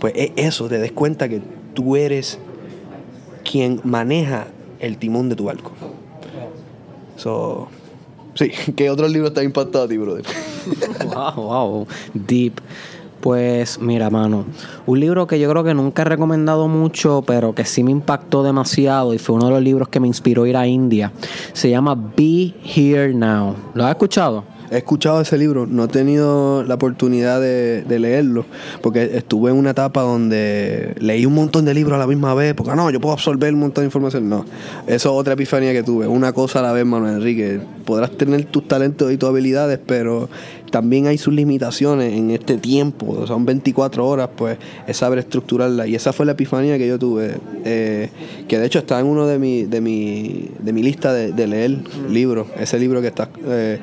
Pues 0.00 0.14
es 0.16 0.30
eso, 0.36 0.68
te 0.68 0.78
des 0.78 0.92
cuenta 0.92 1.28
que 1.28 1.42
tú 1.74 1.96
eres 1.96 2.38
quien 3.44 3.80
maneja 3.84 4.46
el 4.78 4.96
timón 4.98 5.28
de 5.28 5.36
tu 5.36 5.44
barco. 5.44 5.72
So, 7.16 7.68
sí, 8.34 8.50
¿qué 8.76 8.90
otros 8.90 9.10
libros 9.10 9.34
te 9.34 9.40
han 9.40 9.46
impactado 9.46 9.84
a 9.84 9.88
ti, 9.88 9.96
brother? 9.96 10.24
wow, 11.04 11.34
wow, 11.34 11.86
deep. 12.14 12.60
Pues 13.20 13.78
mira, 13.78 14.08
mano, 14.08 14.46
un 14.86 14.98
libro 14.98 15.26
que 15.26 15.38
yo 15.38 15.50
creo 15.50 15.62
que 15.62 15.74
nunca 15.74 16.02
he 16.02 16.04
recomendado 16.06 16.68
mucho, 16.68 17.22
pero 17.26 17.54
que 17.54 17.66
sí 17.66 17.84
me 17.84 17.90
impactó 17.90 18.42
demasiado 18.42 19.12
y 19.12 19.18
fue 19.18 19.36
uno 19.36 19.46
de 19.46 19.50
los 19.50 19.62
libros 19.62 19.88
que 19.88 20.00
me 20.00 20.06
inspiró 20.06 20.44
a 20.44 20.48
ir 20.48 20.56
a 20.56 20.66
India. 20.66 21.12
Se 21.52 21.68
llama 21.68 21.94
Be 21.94 22.54
Here 22.64 23.12
Now. 23.12 23.54
¿Lo 23.74 23.84
has 23.84 23.90
escuchado? 23.90 24.44
He 24.70 24.78
escuchado 24.78 25.20
ese 25.20 25.36
libro, 25.36 25.66
no 25.66 25.84
he 25.84 25.88
tenido 25.88 26.62
la 26.62 26.74
oportunidad 26.74 27.40
de, 27.40 27.82
de, 27.82 27.98
leerlo, 27.98 28.44
porque 28.82 29.10
estuve 29.14 29.50
en 29.50 29.56
una 29.56 29.70
etapa 29.70 30.02
donde 30.02 30.94
leí 30.98 31.26
un 31.26 31.34
montón 31.34 31.64
de 31.64 31.74
libros 31.74 31.94
a 31.96 31.98
la 31.98 32.06
misma 32.06 32.34
vez, 32.34 32.54
porque 32.54 32.74
no, 32.76 32.88
yo 32.90 33.00
puedo 33.00 33.12
absorber 33.12 33.52
un 33.52 33.60
montón 33.60 33.82
de 33.82 33.86
información. 33.86 34.28
No, 34.28 34.44
eso 34.86 34.94
es 34.94 35.06
otra 35.06 35.32
epifanía 35.32 35.72
que 35.72 35.82
tuve, 35.82 36.06
una 36.06 36.32
cosa 36.32 36.60
a 36.60 36.62
la 36.62 36.72
vez, 36.72 36.86
Manuel 36.86 37.16
Enrique. 37.16 37.60
Podrás 37.84 38.12
tener 38.12 38.44
tus 38.44 38.68
talentos 38.68 39.10
y 39.10 39.16
tus 39.16 39.28
habilidades, 39.28 39.80
pero 39.84 40.28
también 40.70 41.08
hay 41.08 41.18
sus 41.18 41.34
limitaciones 41.34 42.12
en 42.14 42.30
este 42.30 42.56
tiempo, 42.56 43.26
son 43.26 43.44
24 43.44 44.06
horas, 44.06 44.30
pues 44.36 44.56
es 44.86 44.96
saber 44.96 45.18
estructurarla. 45.18 45.86
Y 45.88 45.96
esa 45.96 46.12
fue 46.12 46.26
la 46.26 46.32
epifanía 46.32 46.78
que 46.78 46.86
yo 46.86 46.98
tuve, 46.98 47.38
eh, 47.64 48.08
que 48.46 48.58
de 48.58 48.66
hecho 48.66 48.78
está 48.78 49.00
en 49.00 49.06
uno 49.06 49.26
de 49.26 49.38
mi, 49.38 49.64
de 49.64 49.80
mi, 49.80 50.48
de 50.60 50.72
mi 50.72 50.82
lista 50.82 51.12
de, 51.12 51.32
de 51.32 51.46
leer 51.48 51.78
libros, 52.08 52.46
ese 52.58 52.78
libro 52.78 53.00
que 53.00 53.08
está... 53.08 53.28
Eh, 53.46 53.80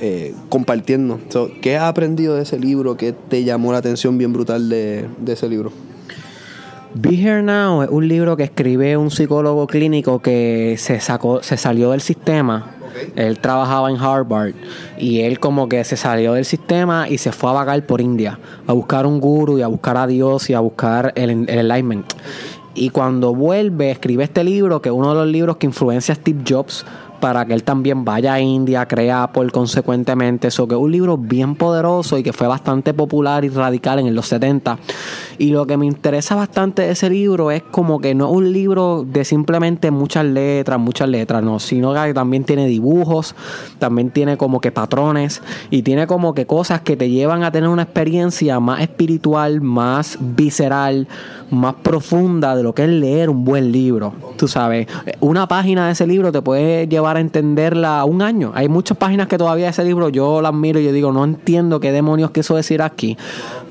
eh, 0.00 0.34
compartiendo. 0.48 1.18
So, 1.28 1.50
¿Qué 1.60 1.76
has 1.76 1.84
aprendido 1.84 2.36
de 2.36 2.42
ese 2.42 2.58
libro? 2.58 2.96
¿Qué 2.96 3.12
te 3.12 3.44
llamó 3.44 3.72
la 3.72 3.78
atención 3.78 4.18
bien 4.18 4.32
brutal 4.32 4.68
de, 4.68 5.06
de 5.18 5.32
ese 5.32 5.48
libro? 5.48 5.72
Be 6.94 7.14
Here 7.14 7.42
Now 7.42 7.82
es 7.82 7.90
un 7.90 8.08
libro 8.08 8.38
que 8.38 8.44
escribe 8.44 8.96
un 8.96 9.10
psicólogo 9.10 9.66
clínico 9.66 10.20
que 10.20 10.76
se 10.78 10.98
sacó, 11.00 11.42
se 11.42 11.58
salió 11.58 11.90
del 11.90 12.00
sistema. 12.00 12.70
Él 13.16 13.38
trabajaba 13.38 13.90
en 13.90 13.98
Harvard 13.98 14.54
y 14.96 15.20
él 15.20 15.38
como 15.38 15.68
que 15.68 15.84
se 15.84 15.98
salió 15.98 16.32
del 16.32 16.46
sistema 16.46 17.06
y 17.06 17.18
se 17.18 17.32
fue 17.32 17.50
a 17.50 17.52
vagar 17.52 17.84
por 17.84 18.00
India 18.00 18.38
a 18.66 18.72
buscar 18.72 19.04
un 19.04 19.20
guru 19.20 19.58
y 19.58 19.62
a 19.62 19.66
buscar 19.66 19.98
a 19.98 20.06
Dios 20.06 20.48
y 20.48 20.54
a 20.54 20.60
buscar 20.60 21.12
el, 21.16 21.30
el 21.30 21.58
enlightenment. 21.58 22.06
Y 22.74 22.90
cuando 22.90 23.34
vuelve, 23.34 23.90
escribe 23.90 24.24
este 24.24 24.44
libro, 24.44 24.82
que 24.82 24.90
es 24.90 24.94
uno 24.94 25.10
de 25.14 25.20
los 25.20 25.26
libros 25.26 25.56
que 25.56 25.66
influencia 25.66 26.12
a 26.12 26.16
Steve 26.16 26.42
Jobs 26.46 26.84
para 27.20 27.46
que 27.46 27.54
él 27.54 27.64
también 27.64 28.04
vaya 28.04 28.34
a 28.34 28.40
India, 28.40 28.86
crea 28.86 29.24
Apple 29.24 29.50
consecuentemente. 29.50 30.48
Eso 30.48 30.66
que 30.68 30.74
es 30.74 30.80
un 30.80 30.92
libro 30.92 31.16
bien 31.16 31.54
poderoso 31.54 32.18
y 32.18 32.22
que 32.22 32.32
fue 32.32 32.46
bastante 32.46 32.94
popular 32.94 33.44
y 33.44 33.48
radical 33.48 33.98
en 33.98 34.14
los 34.14 34.26
70. 34.28 34.78
Y 35.38 35.50
lo 35.50 35.66
que 35.66 35.76
me 35.76 35.86
interesa 35.86 36.34
bastante 36.34 36.82
de 36.82 36.92
ese 36.92 37.10
libro 37.10 37.50
es 37.50 37.62
como 37.62 38.00
que 38.00 38.14
no 38.14 38.26
es 38.26 38.36
un 38.36 38.52
libro 38.52 39.04
de 39.06 39.24
simplemente 39.24 39.90
muchas 39.90 40.24
letras, 40.24 40.78
muchas 40.78 41.08
letras, 41.08 41.42
no, 41.42 41.58
sino 41.58 41.92
que 41.94 42.14
también 42.14 42.44
tiene 42.44 42.66
dibujos, 42.66 43.34
también 43.78 44.10
tiene 44.10 44.36
como 44.36 44.60
que 44.60 44.72
patrones 44.72 45.42
y 45.70 45.82
tiene 45.82 46.06
como 46.06 46.34
que 46.34 46.46
cosas 46.46 46.80
que 46.80 46.96
te 46.96 47.10
llevan 47.10 47.42
a 47.42 47.52
tener 47.52 47.68
una 47.68 47.82
experiencia 47.82 48.60
más 48.60 48.80
espiritual, 48.80 49.60
más 49.60 50.18
visceral, 50.20 51.06
más 51.50 51.74
profunda 51.74 52.56
de 52.56 52.62
lo 52.62 52.74
que 52.74 52.84
es 52.84 52.88
leer 52.88 53.30
un 53.30 53.44
buen 53.44 53.72
libro. 53.72 54.12
Tú 54.36 54.48
sabes, 54.48 54.86
una 55.20 55.46
página 55.46 55.86
de 55.86 55.92
ese 55.92 56.06
libro 56.06 56.32
te 56.32 56.42
puede 56.42 56.88
llevar 56.88 57.05
a 57.14 57.20
entenderla 57.20 58.04
un 58.04 58.22
año. 58.22 58.52
Hay 58.54 58.68
muchas 58.68 58.96
páginas 58.96 59.28
que 59.28 59.38
todavía 59.38 59.68
ese 59.68 59.84
libro 59.84 60.08
yo 60.08 60.40
las 60.40 60.52
miro 60.52 60.80
y 60.80 60.84
yo 60.84 60.92
digo, 60.92 61.12
no 61.12 61.24
entiendo 61.24 61.78
qué 61.78 61.92
demonios 61.92 62.30
quiso 62.30 62.56
decir 62.56 62.82
aquí. 62.82 63.16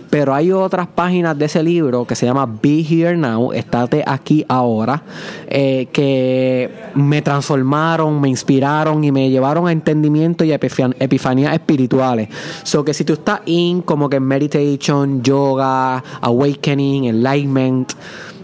Pero 0.09 0.33
hay 0.33 0.51
otras 0.51 0.87
páginas 0.87 1.37
de 1.37 1.45
ese 1.45 1.61
libro 1.61 2.05
que 2.05 2.15
se 2.15 2.25
llama 2.25 2.45
Be 2.45 2.85
Here 2.87 3.17
Now, 3.17 3.51
estate 3.51 4.03
aquí 4.05 4.45
ahora, 4.47 5.03
eh, 5.47 5.87
que 5.91 6.71
me 6.93 7.21
transformaron, 7.21 8.21
me 8.21 8.29
inspiraron 8.29 9.03
y 9.03 9.11
me 9.11 9.29
llevaron 9.29 9.67
a 9.67 9.73
entendimiento 9.73 10.45
y 10.45 10.53
epifanías 10.53 11.53
espirituales. 11.53 12.29
So 12.63 12.85
que 12.85 12.93
si 12.93 13.03
tú 13.03 13.13
estás 13.13 13.41
in 13.45 13.81
como 13.81 14.09
que 14.09 14.21
meditation, 14.21 15.21
yoga, 15.21 16.01
awakening, 16.21 17.05
enlightenment, 17.05 17.91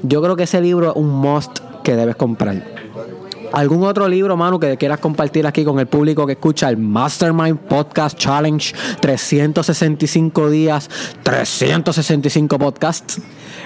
yo 0.03 0.21
creo 0.21 0.35
que 0.35 0.43
ese 0.43 0.59
libro 0.59 0.89
es 0.89 0.95
un 0.97 1.09
must 1.09 1.59
que 1.83 1.95
debes 1.95 2.15
comprar. 2.15 2.81
¿Algún 3.51 3.83
otro 3.83 4.07
libro, 4.07 4.37
Manu, 4.37 4.59
que 4.59 4.77
quieras 4.77 4.99
compartir 4.99 5.45
aquí 5.45 5.65
con 5.65 5.77
el 5.79 5.87
público 5.87 6.25
que 6.25 6.33
escucha 6.33 6.69
el 6.69 6.77
Mastermind 6.77 7.57
Podcast 7.59 8.17
Challenge 8.17 8.73
365 9.01 10.49
días, 10.49 10.89
365 11.23 12.57
podcasts? 12.57 13.19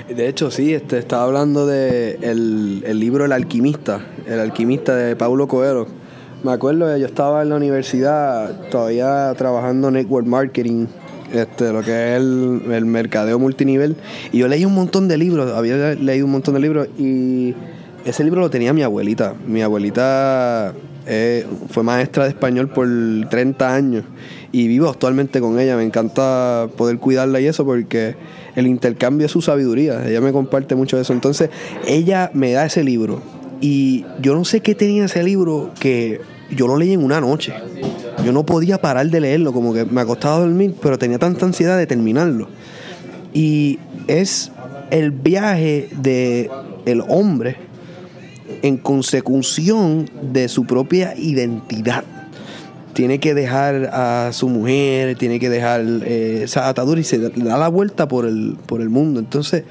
De 0.09 0.27
hecho, 0.27 0.49
sí, 0.49 0.73
este, 0.73 0.97
estaba 0.97 1.25
hablando 1.25 1.67
de 1.67 2.17
el, 2.23 2.99
libro 2.99 3.25
El 3.25 3.31
Alquimista, 3.31 4.01
El 4.25 4.39
Alquimista 4.39 4.95
de 4.95 5.15
Paulo 5.15 5.47
Coelho. 5.47 5.85
Me 6.43 6.51
acuerdo, 6.51 6.97
yo 6.97 7.05
estaba 7.05 7.43
en 7.43 7.49
la 7.49 7.55
universidad 7.55 8.69
todavía 8.69 9.33
trabajando 9.37 9.91
network 9.91 10.25
marketing 10.25 10.87
este, 11.31 11.71
lo 11.71 11.83
que 11.83 11.91
es 11.91 12.17
el, 12.17 12.61
el, 12.71 12.85
mercadeo 12.85 13.37
multinivel. 13.37 13.95
Y 14.31 14.39
yo 14.39 14.47
leí 14.47 14.65
un 14.65 14.73
montón 14.73 15.07
de 15.07 15.17
libros, 15.17 15.51
había 15.55 15.93
leído 15.93 16.25
un 16.25 16.31
montón 16.31 16.55
de 16.55 16.59
libros 16.59 16.87
y 16.97 17.53
ese 18.05 18.23
libro 18.23 18.41
lo 18.41 18.49
tenía 18.49 18.71
mi 18.71 18.83
abuelita. 18.83 19.33
Mi 19.47 19.63
abuelita 19.63 20.73
eh, 21.07 21.45
fue 21.69 21.83
maestra 21.83 22.23
de 22.23 22.29
español 22.29 22.69
por 22.69 22.87
30 23.29 23.73
años 23.73 24.03
y 24.51 24.67
vivo 24.67 24.89
actualmente 24.89 25.41
con 25.41 25.59
ella. 25.59 25.75
Me 25.75 25.83
encanta 25.83 26.69
poder 26.77 26.99
cuidarla 26.99 27.41
y 27.41 27.47
eso 27.47 27.65
porque 27.65 28.15
el 28.55 28.67
intercambio 28.67 29.25
es 29.25 29.31
su 29.31 29.41
sabiduría. 29.41 30.07
Ella 30.07 30.21
me 30.21 30.31
comparte 30.31 30.75
mucho 30.75 30.97
de 30.97 31.01
eso. 31.01 31.13
Entonces, 31.13 31.49
ella 31.87 32.29
me 32.33 32.51
da 32.51 32.65
ese 32.65 32.83
libro 32.83 33.21
y 33.59 34.05
yo 34.21 34.35
no 34.35 34.45
sé 34.45 34.61
qué 34.61 34.75
tenía 34.75 35.05
ese 35.05 35.23
libro 35.23 35.71
que 35.79 36.21
yo 36.51 36.67
lo 36.67 36.77
leí 36.77 36.93
en 36.93 37.03
una 37.03 37.19
noche. 37.19 37.53
Yo 38.23 38.31
no 38.31 38.45
podía 38.45 38.79
parar 38.79 39.07
de 39.09 39.19
leerlo, 39.19 39.51
como 39.51 39.73
que 39.73 39.83
me 39.83 40.01
acostaba 40.01 40.35
a 40.35 40.39
dormir, 40.41 40.75
pero 40.79 40.99
tenía 40.99 41.17
tanta 41.17 41.45
ansiedad 41.45 41.75
de 41.75 41.87
terminarlo. 41.87 42.49
Y 43.33 43.79
es 44.07 44.51
el 44.91 45.09
viaje 45.09 45.89
de 45.91 46.51
el 46.85 47.01
hombre 47.07 47.64
en 48.65 48.77
consecución 48.77 50.09
de 50.23 50.49
su 50.49 50.65
propia 50.65 51.15
identidad. 51.15 52.03
Tiene 52.93 53.19
que 53.19 53.35
dejar 53.35 53.91
a 53.93 54.31
su 54.33 54.49
mujer, 54.49 55.15
tiene 55.19 55.39
que 55.39 55.51
dejar 55.51 55.85
eh, 55.85 56.41
esa 56.45 56.67
atadura 56.67 56.99
y 56.99 57.03
se 57.03 57.19
da 57.19 57.57
la 57.59 57.67
vuelta 57.67 58.07
por 58.07 58.25
el, 58.25 58.57
por 58.65 58.81
el 58.81 58.89
mundo. 58.89 59.19
Entonces, 59.19 59.65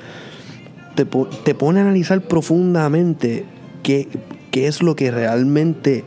te, 0.95 1.07
te 1.07 1.55
pone 1.57 1.81
a 1.81 1.83
analizar 1.83 2.21
profundamente 2.21 3.45
qué, 3.83 4.07
qué 4.53 4.69
es 4.69 4.81
lo 4.81 4.95
que 4.95 5.11
realmente 5.11 6.05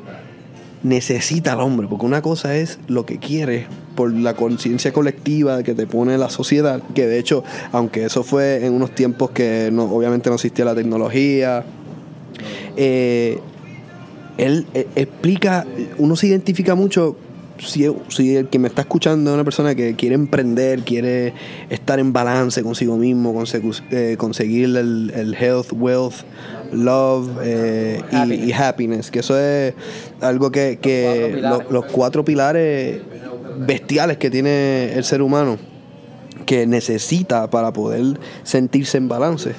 necesita 0.82 1.54
el 1.54 1.60
hombre, 1.60 1.88
porque 1.90 2.06
una 2.06 2.22
cosa 2.22 2.56
es 2.56 2.80
lo 2.88 3.06
que 3.06 3.18
quiere 3.18 3.68
por 3.96 4.14
la 4.14 4.36
conciencia 4.36 4.94
colectiva 4.94 5.62
que 5.62 5.74
te 5.74 5.88
pone 5.88 6.18
la 6.18 6.30
sociedad, 6.30 6.82
que 6.96 7.06
de 7.06 7.20
hecho, 7.20 7.44
aunque 7.74 8.06
eso 8.06 8.24
fue 8.24 8.66
en 8.66 8.72
unos 8.72 8.92
tiempos 8.92 9.32
que 9.32 9.72
no, 9.74 9.84
obviamente 9.84 10.30
no 10.30 10.36
existía 10.36 10.64
la 10.64 10.76
tecnología, 10.76 11.66
eh, 12.78 13.40
él 14.38 14.68
eh, 14.74 14.88
explica, 14.96 15.66
uno 15.98 16.16
se 16.16 16.28
identifica 16.28 16.76
mucho 16.76 17.18
si, 17.58 17.88
si, 18.10 18.36
el 18.36 18.50
que 18.50 18.60
me 18.60 18.68
está 18.68 18.82
escuchando 18.82 19.32
es 19.32 19.34
una 19.34 19.44
persona 19.44 19.74
que 19.74 19.96
quiere 19.96 20.14
emprender, 20.14 20.82
quiere 20.82 21.34
estar 21.72 22.00
en 22.00 22.14
balance 22.14 22.62
consigo 22.62 22.98
mismo, 22.98 23.44
eh, 23.92 24.16
conseguir 24.20 24.78
el, 24.78 25.36
health, 25.40 25.74
wealth, 25.74 26.18
love 26.72 27.30
y, 28.12 28.52
happiness, 28.54 29.10
que 29.10 29.20
eso 29.20 29.40
es 29.40 29.74
algo 30.22 30.52
que, 30.52 31.42
los, 31.72 31.86
cuatro 31.86 32.24
pilares 32.24 33.02
bestiales 33.66 34.18
que 34.18 34.30
tiene 34.30 34.94
el 34.94 35.04
ser 35.04 35.24
humano, 35.24 35.58
que 36.46 36.68
necesita 36.68 37.50
para 37.50 37.74
poder 37.74 38.20
sentirse 38.44 39.00
en 39.00 39.08
balance. 39.08 39.54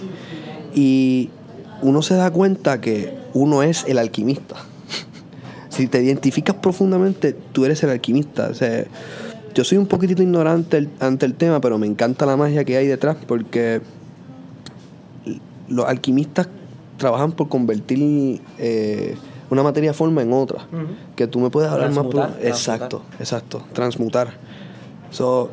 Y 0.73 1.31
uno 1.83 2.03
se 2.03 2.15
da 2.15 2.31
cuenta 2.31 2.81
que 2.81 3.15
uno 3.35 3.63
es 3.63 3.85
el 3.87 3.99
alquimista. 3.99 4.57
si 5.69 5.87
te 5.87 6.03
identificas 6.03 6.57
profundamente, 6.57 7.35
tú 7.53 7.65
eres 7.65 7.83
el 7.83 7.91
alquimista. 7.91 8.49
O 8.49 8.55
sea, 8.55 8.85
yo 9.55 9.65
soy 9.65 9.79
un 9.79 9.87
poquitito 9.87 10.23
ignorante 10.23 10.89
ante 11.01 11.27
el 11.27 11.35
tema, 11.35 11.61
pero 11.61 11.79
me 11.79 11.87
encanta 11.87 12.27
la 12.27 12.37
magia 12.37 12.65
que 12.65 12.77
hay 12.77 12.87
detrás 12.87 13.17
porque 13.27 13.81
los 15.69 15.87
alquimistas 15.87 16.49
trabajan 16.97 17.33
por 17.33 17.49
convertir 17.49 18.41
eh, 18.59 19.17
una 19.51 19.63
materia 19.63 19.95
forma 19.95 20.23
en 20.23 20.33
otra. 20.33 20.67
Que 21.17 21.27
tú 21.27 21.41
me 21.41 21.51
puedes 21.51 21.71
hablar 21.71 21.93
más 21.93 22.07
por... 22.07 22.31
Exacto, 22.43 23.03
exacto. 23.19 23.63
Transmutar. 23.73 24.33
So, 25.11 25.51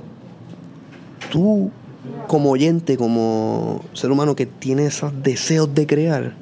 tú 1.32 1.72
como 2.28 2.52
oyente, 2.52 2.98
como 2.98 3.84
ser 3.94 4.12
humano 4.12 4.36
que 4.36 4.46
tiene 4.46 4.86
esos 4.86 5.12
deseos 5.24 5.74
de 5.74 5.88
crear, 5.88 6.34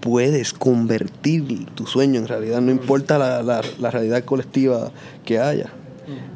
puedes 0.00 0.52
convertir 0.52 1.66
tu 1.74 1.86
sueño 1.86 2.18
en 2.18 2.28
realidad, 2.28 2.60
no 2.60 2.70
importa 2.70 3.18
la, 3.18 3.42
la, 3.42 3.90
realidad 3.90 4.24
colectiva 4.24 4.90
que 5.24 5.38
haya. 5.38 5.70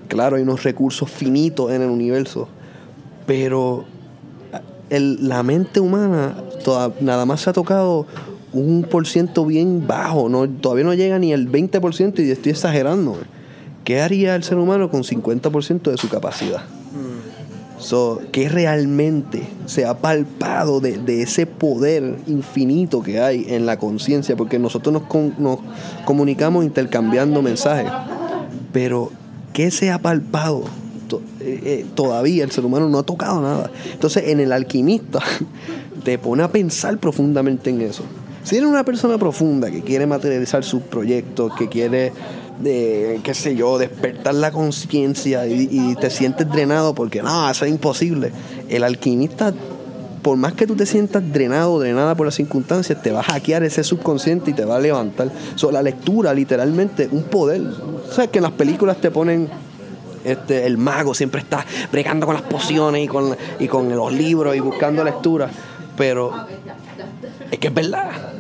Claro, 0.09 0.37
hay 0.37 0.43
unos 0.43 0.63
recursos 0.63 1.11
finitos 1.11 1.73
en 1.73 1.83
el 1.83 1.91
universo, 1.91 2.49
pero 3.27 3.85
el, 4.89 5.29
la 5.29 5.43
mente 5.43 5.81
humana 5.81 6.37
nada 7.01 7.27
más 7.27 7.41
se 7.41 7.51
ha 7.51 7.53
tocado 7.53 8.07
un 8.53 8.87
por 8.89 9.07
ciento 9.07 9.45
bien 9.45 9.87
bajo, 9.87 10.29
no, 10.29 10.49
todavía 10.49 10.85
no 10.85 10.95
llega 10.95 11.19
ni 11.19 11.33
el 11.33 11.51
20% 11.51 12.25
y 12.25 12.31
estoy 12.31 12.53
exagerando. 12.53 13.17
¿Qué 13.85 14.01
haría 14.01 14.35
el 14.35 14.43
ser 14.43 14.59
humano 14.59 14.91
con 14.91 15.03
50% 15.03 15.91
de 15.91 15.97
su 15.97 16.09
capacidad? 16.09 16.63
So, 17.79 18.21
que 18.33 18.49
realmente 18.49 19.47
se 19.67 19.85
ha 19.85 19.99
palpado 19.99 20.81
de, 20.81 21.23
ese 21.23 21.47
poder 21.47 22.17
infinito 22.27 23.03
que 23.03 23.21
hay 23.21 23.45
en 23.49 23.67
la 23.67 23.79
conciencia, 23.79 24.35
porque 24.35 24.59
nosotros 24.59 24.93
nos, 24.93 25.39
nos, 25.39 25.59
comunicamos 26.05 26.65
intercambiando 26.65 27.43
mensajes, 27.43 27.93
pero 28.73 29.11
¿qué 29.53 29.71
se 29.71 29.91
ha 29.91 29.99
palpado? 29.99 30.65
Eh, 31.41 31.61
eh, 31.65 31.87
todavía 31.95 32.45
el 32.45 32.51
ser 32.51 32.65
humano 32.65 32.89
no 32.89 32.99
ha 32.99 33.03
tocado 33.03 33.41
nada. 33.41 33.71
Entonces, 33.93 34.25
en 34.27 34.41
el 34.41 34.53
alquimista 34.53 35.21
te 36.05 36.19
pone 36.19 36.43
a 36.43 36.51
pensar 36.51 36.99
profundamente 36.99 37.71
en 37.71 37.83
eso. 37.83 38.03
Si 38.43 38.57
eres 38.57 38.69
una 38.69 38.85
persona 38.85 39.19
profunda 39.19 39.71
que 39.71 39.83
quiere 39.83 40.07
materializar 40.07 40.65
sus 40.65 40.83
proyectos, 40.83 41.53
que 41.57 41.69
quiere 41.69 42.13
de, 42.59 43.21
qué 43.23 43.35
sé 43.35 43.55
yo, 43.55 43.79
despertar 43.79 44.35
la 44.35 44.51
conciencia 44.51 45.47
y, 45.47 45.95
te 45.97 46.11
sientes 46.11 46.49
drenado 46.49 46.95
porque 46.95 47.23
no, 47.23 47.51
eso 47.51 47.65
es 47.65 47.71
imposible. 47.71 48.33
El 48.69 48.85
alquimista, 48.85 49.53
por 50.23 50.37
más 50.37 50.55
que 50.55 50.67
tú 50.67 50.75
te 50.77 50.87
sientas 50.87 51.23
drenado 51.33 51.75
o 51.75 51.81
drenada 51.81 52.15
por 52.15 52.27
las 52.27 52.35
circunstancias, 52.35 53.03
te 53.03 53.13
va 53.13 53.21
a 53.21 53.25
hackear 53.25 53.63
ese 53.63 53.85
subconsciente 53.85 54.51
y 54.51 54.55
te 54.55 54.65
va 54.65 54.77
a 54.77 54.81
levantar. 54.81 55.31
So, 55.55 55.71
la 55.71 55.83
lectura, 55.83 56.35
literalmente, 56.35 57.09
un 57.11 57.25
poder. 57.25 57.63
sabes 58.11 58.31
que 58.31 58.39
en 58.39 58.45
las 58.45 58.53
películas 58.53 59.01
te 59.01 59.11
ponen 59.11 59.49
este, 60.25 60.67
el 60.67 60.77
mago 60.77 61.15
siempre 61.15 61.41
está 61.41 61.65
bregando 61.93 62.27
con 62.27 62.35
las 62.35 62.43
pociones 62.43 63.05
y 63.05 63.07
con, 63.07 63.37
y 63.61 63.69
con 63.69 63.89
los 63.95 64.13
libros 64.13 64.57
y 64.57 64.61
buscando 64.61 65.05
lectura. 65.05 65.49
Pero 65.97 66.33
es 67.51 67.59
que 67.59 67.69
es 67.69 67.75
verdad. 67.75 68.36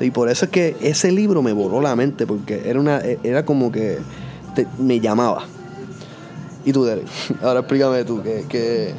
Y 0.00 0.10
por 0.10 0.28
eso 0.30 0.46
es 0.46 0.50
que 0.50 0.76
ese 0.80 1.12
libro 1.12 1.42
me 1.42 1.52
voló 1.52 1.80
la 1.80 1.94
mente, 1.94 2.26
porque 2.26 2.62
era, 2.64 2.80
una, 2.80 3.00
era 3.22 3.44
como 3.44 3.70
que 3.70 3.98
te- 4.54 4.66
me 4.78 4.98
llamaba. 5.00 5.44
Y 6.64 6.72
tú, 6.72 6.84
Derek, 6.84 7.06
ahora 7.42 7.60
explícame 7.60 8.04
tú, 8.04 8.22
que, 8.22 8.44
que 8.48 8.94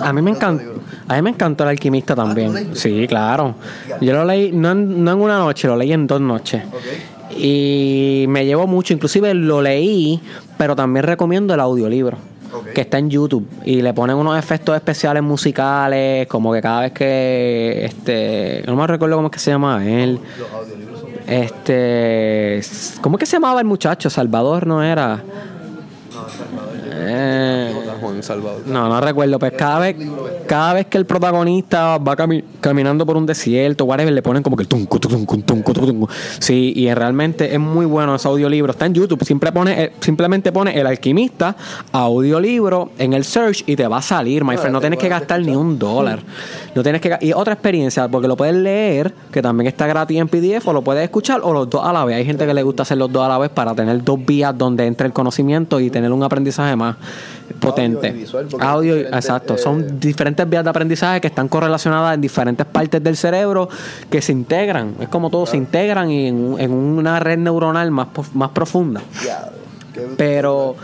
A 0.00 0.12
mí 0.12 0.20
me 0.22 0.30
encantó. 0.32 0.64
A 1.08 1.16
mí 1.16 1.22
me 1.22 1.30
encantó 1.30 1.64
el 1.64 1.70
alquimista 1.70 2.14
también. 2.14 2.74
Sí, 2.76 3.06
claro. 3.08 3.54
Yo 4.00 4.12
lo 4.12 4.24
leí 4.24 4.52
no 4.52 4.70
en, 4.72 5.02
no 5.04 5.12
en 5.12 5.18
una 5.20 5.38
noche, 5.38 5.66
lo 5.68 5.76
leí 5.76 5.92
en 5.92 6.06
dos 6.06 6.20
noches. 6.20 6.62
Y 7.36 8.26
me 8.28 8.44
llevó 8.46 8.66
mucho. 8.66 8.92
Inclusive 8.92 9.32
lo 9.34 9.62
leí, 9.62 10.20
pero 10.58 10.74
también 10.76 11.04
recomiendo 11.04 11.54
el 11.54 11.60
audiolibro. 11.60 12.16
Que 12.74 12.82
está 12.82 12.98
en 12.98 13.10
YouTube 13.10 13.48
y 13.64 13.82
le 13.82 13.92
ponen 13.94 14.16
unos 14.16 14.38
efectos 14.38 14.74
especiales 14.76 15.22
musicales, 15.22 16.26
como 16.26 16.52
que 16.52 16.60
cada 16.60 16.82
vez 16.82 16.92
que 16.92 17.84
este, 17.84 18.62
no 18.66 18.76
me 18.76 18.86
recuerdo 18.86 19.16
cómo 19.16 19.28
es 19.28 19.32
que 19.32 19.38
se 19.38 19.50
llama 19.50 19.84
él. 19.86 20.18
Este, 21.26 22.60
¿cómo 23.00 23.16
es 23.16 23.20
que 23.20 23.26
se 23.26 23.36
llamaba 23.36 23.60
el 23.60 23.66
muchacho? 23.66 24.10
Salvador 24.10 24.66
no 24.66 24.82
era. 24.82 25.22
Eh, 26.92 27.69
Juan 28.00 28.22
Salvador. 28.22 28.62
no, 28.66 28.88
no 28.88 29.00
recuerdo. 29.00 29.38
Pues 29.38 29.52
cada 29.52 29.78
vez, 29.80 29.96
cada 30.46 30.74
vez 30.74 30.86
que 30.86 30.98
el 30.98 31.06
protagonista 31.06 31.98
va 31.98 32.16
cami- 32.16 32.44
caminando 32.60 33.04
por 33.06 33.16
un 33.16 33.26
desierto, 33.26 33.84
whatever, 33.84 34.12
le 34.12 34.22
ponen 34.22 34.42
como 34.42 34.56
que 34.56 34.62
el 34.62 34.68
tuncu, 34.68 34.98
tuncu, 34.98 35.38
tuncu, 35.42 35.72
tuncu. 35.72 36.08
Sí, 36.38 36.72
y 36.76 36.92
realmente 36.94 37.52
es 37.52 37.60
muy 37.60 37.86
bueno 37.86 38.14
ese 38.14 38.26
audiolibro. 38.28 38.72
Está 38.72 38.86
en 38.86 38.94
YouTube. 38.94 39.24
Siempre 39.24 39.52
pone, 39.52 39.84
eh, 39.84 39.92
simplemente 40.00 40.52
pone 40.52 40.78
el 40.78 40.86
alquimista, 40.86 41.56
audiolibro 41.92 42.90
en 42.98 43.12
el 43.12 43.24
search 43.24 43.62
y 43.66 43.76
te 43.76 43.86
va 43.86 43.98
a 43.98 44.02
salir, 44.02 44.44
my 44.44 44.56
friend. 44.56 44.72
No 44.72 44.80
tienes 44.80 44.98
que 44.98 45.08
gastar 45.08 45.40
ni 45.40 45.54
un 45.54 45.78
dólar. 45.78 46.20
No 46.74 46.82
tienes 46.82 47.00
que 47.00 47.16
Y 47.20 47.32
otra 47.32 47.52
experiencia, 47.54 48.08
porque 48.08 48.28
lo 48.28 48.36
puedes 48.36 48.54
leer, 48.54 49.12
que 49.32 49.42
también 49.42 49.66
está 49.68 49.86
gratis 49.86 50.18
en 50.18 50.28
PDF, 50.28 50.66
o 50.68 50.72
lo 50.72 50.82
puedes 50.82 51.02
escuchar, 51.04 51.40
o 51.42 51.52
los 51.52 51.68
dos 51.68 51.84
a 51.84 51.92
la 51.92 52.04
vez. 52.04 52.16
Hay 52.16 52.24
gente 52.24 52.46
que 52.46 52.54
le 52.54 52.62
gusta 52.62 52.82
hacer 52.82 52.98
los 52.98 53.10
dos 53.12 53.22
a 53.24 53.28
la 53.28 53.38
vez 53.38 53.50
para 53.50 53.74
tener 53.74 54.02
dos 54.02 54.24
vías 54.24 54.56
donde 54.56 54.86
entre 54.86 55.06
el 55.06 55.12
conocimiento 55.12 55.80
y 55.80 55.90
tener 55.90 56.12
un 56.12 56.22
aprendizaje 56.22 56.76
más 56.76 56.96
potente. 57.58 58.08
y 58.08 58.12
visual, 58.12 58.46
Audio, 58.60 58.96
exacto. 58.98 59.54
eh, 59.54 59.58
Son 59.58 59.98
diferentes 59.98 60.48
vías 60.48 60.64
de 60.64 60.70
aprendizaje 60.70 61.20
que 61.20 61.26
están 61.28 61.48
correlacionadas 61.48 62.14
en 62.14 62.20
diferentes 62.20 62.66
partes 62.66 63.02
del 63.02 63.16
cerebro 63.16 63.68
que 64.10 64.20
se 64.22 64.32
integran. 64.32 64.94
Es 65.00 65.08
como 65.08 65.30
todo, 65.30 65.46
se 65.46 65.56
integran 65.56 66.10
y 66.10 66.26
en, 66.28 66.56
en 66.58 66.72
una 66.72 67.18
red 67.20 67.38
neuronal 67.38 67.90
más, 67.90 68.08
más 68.34 68.50
profunda. 68.50 69.00
Pero 70.16 70.76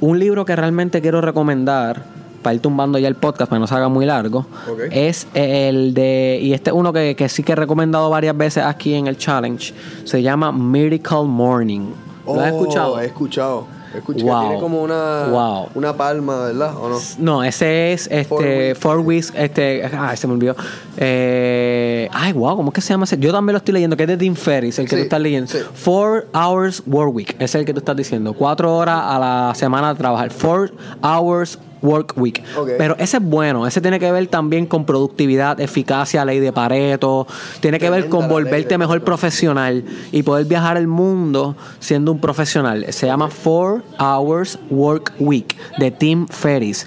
un 0.00 0.18
libro 0.18 0.44
que 0.44 0.54
realmente 0.56 1.00
quiero 1.00 1.20
recomendar 1.20 2.02
para 2.42 2.54
ir 2.54 2.60
tumbando 2.60 2.98
ya 2.98 3.08
el 3.08 3.14
podcast 3.14 3.48
para 3.48 3.56
que 3.58 3.60
no 3.60 3.66
se 3.66 3.74
haga 3.74 3.88
muy 3.88 4.04
largo 4.04 4.44
es 4.90 5.26
el 5.32 5.94
de 5.94 6.38
y 6.42 6.52
este 6.52 6.68
es 6.70 6.76
uno 6.76 6.92
que, 6.92 7.16
que 7.16 7.26
sí 7.30 7.42
que 7.42 7.52
he 7.52 7.56
recomendado 7.56 8.10
varias 8.10 8.36
veces 8.36 8.64
aquí 8.64 8.92
en 8.94 9.06
el 9.06 9.16
challenge 9.16 9.72
se 10.04 10.20
llama 10.20 10.52
Miracle 10.52 11.22
Morning 11.24 11.92
¿lo 12.26 12.34
has 12.40 12.52
Oh, 12.52 12.56
escuchado? 12.60 13.00
He 13.00 13.06
escuchado. 13.06 13.66
He 13.94 13.98
escuchado. 13.98 14.30
Wow. 14.32 14.40
Tiene 14.48 14.60
como 14.60 14.82
una, 14.82 15.26
Wow. 15.30 15.68
una 15.74 15.96
palma, 15.96 16.46
¿verdad? 16.46 16.74
¿O 16.76 16.88
no? 16.88 16.98
No, 17.18 17.44
ese 17.44 17.92
es 17.92 18.08
Four 18.28 18.44
este 18.44 18.66
Weeks. 18.68 18.78
Four 18.80 18.98
Weeks, 19.00 19.32
este, 19.36 19.84
ay, 19.84 20.16
se 20.16 20.26
me 20.26 20.32
olvidó. 20.34 20.56
Eh, 20.96 22.08
ay, 22.12 22.32
wow, 22.32 22.56
¿cómo 22.56 22.70
es 22.70 22.74
que 22.74 22.80
se 22.80 22.88
llama 22.92 23.04
ese? 23.04 23.18
Yo 23.18 23.32
también 23.32 23.52
lo 23.54 23.58
estoy 23.58 23.74
leyendo, 23.74 23.96
que 23.96 24.02
es 24.04 24.08
de 24.08 24.16
Tim 24.16 24.34
Ferriss, 24.34 24.78
el 24.78 24.86
que 24.86 24.90
Sí, 24.90 24.96
tú 24.96 25.02
estás 25.02 25.20
leyendo. 25.20 25.50
sí. 25.50 25.58
Four 25.74 26.26
Hours 26.34 26.82
Work 26.86 27.14
Week, 27.14 27.36
es 27.38 27.54
el 27.54 27.64
que 27.64 27.72
tú 27.72 27.78
estás 27.80 27.96
diciendo. 27.96 28.32
Cuatro 28.34 28.74
horas 28.76 29.00
a 29.02 29.18
la 29.18 29.52
semana 29.54 29.92
de 29.92 29.98
trabajar. 29.98 30.30
Four 30.30 30.72
Hours 31.02 31.58
Work 31.82 32.14
Week. 32.16 32.42
Pero 32.78 32.96
ese 32.98 33.18
es 33.18 33.22
bueno, 33.22 33.66
ese 33.66 33.80
tiene 33.80 33.98
que 34.00 34.10
ver 34.10 34.26
también 34.26 34.66
con 34.66 34.84
productividad, 34.84 35.60
eficacia, 35.60 36.24
ley 36.24 36.40
de 36.40 36.52
Pareto, 36.52 37.26
tiene 37.60 37.78
que 37.78 37.90
ver 37.90 38.08
con 38.08 38.28
volverte 38.28 38.78
mejor 38.78 39.02
profesional 39.02 39.84
y 40.12 40.22
poder 40.22 40.46
viajar 40.46 40.76
el 40.76 40.86
mundo 40.86 41.56
siendo 41.78 42.12
un 42.12 42.20
profesional. 42.20 42.86
Se 42.90 43.06
llama 43.06 43.28
Four 43.28 43.82
Hours 43.98 44.58
Work 44.70 45.14
Week 45.18 45.56
de 45.78 45.90
Tim 45.90 46.26
Ferriss. 46.28 46.86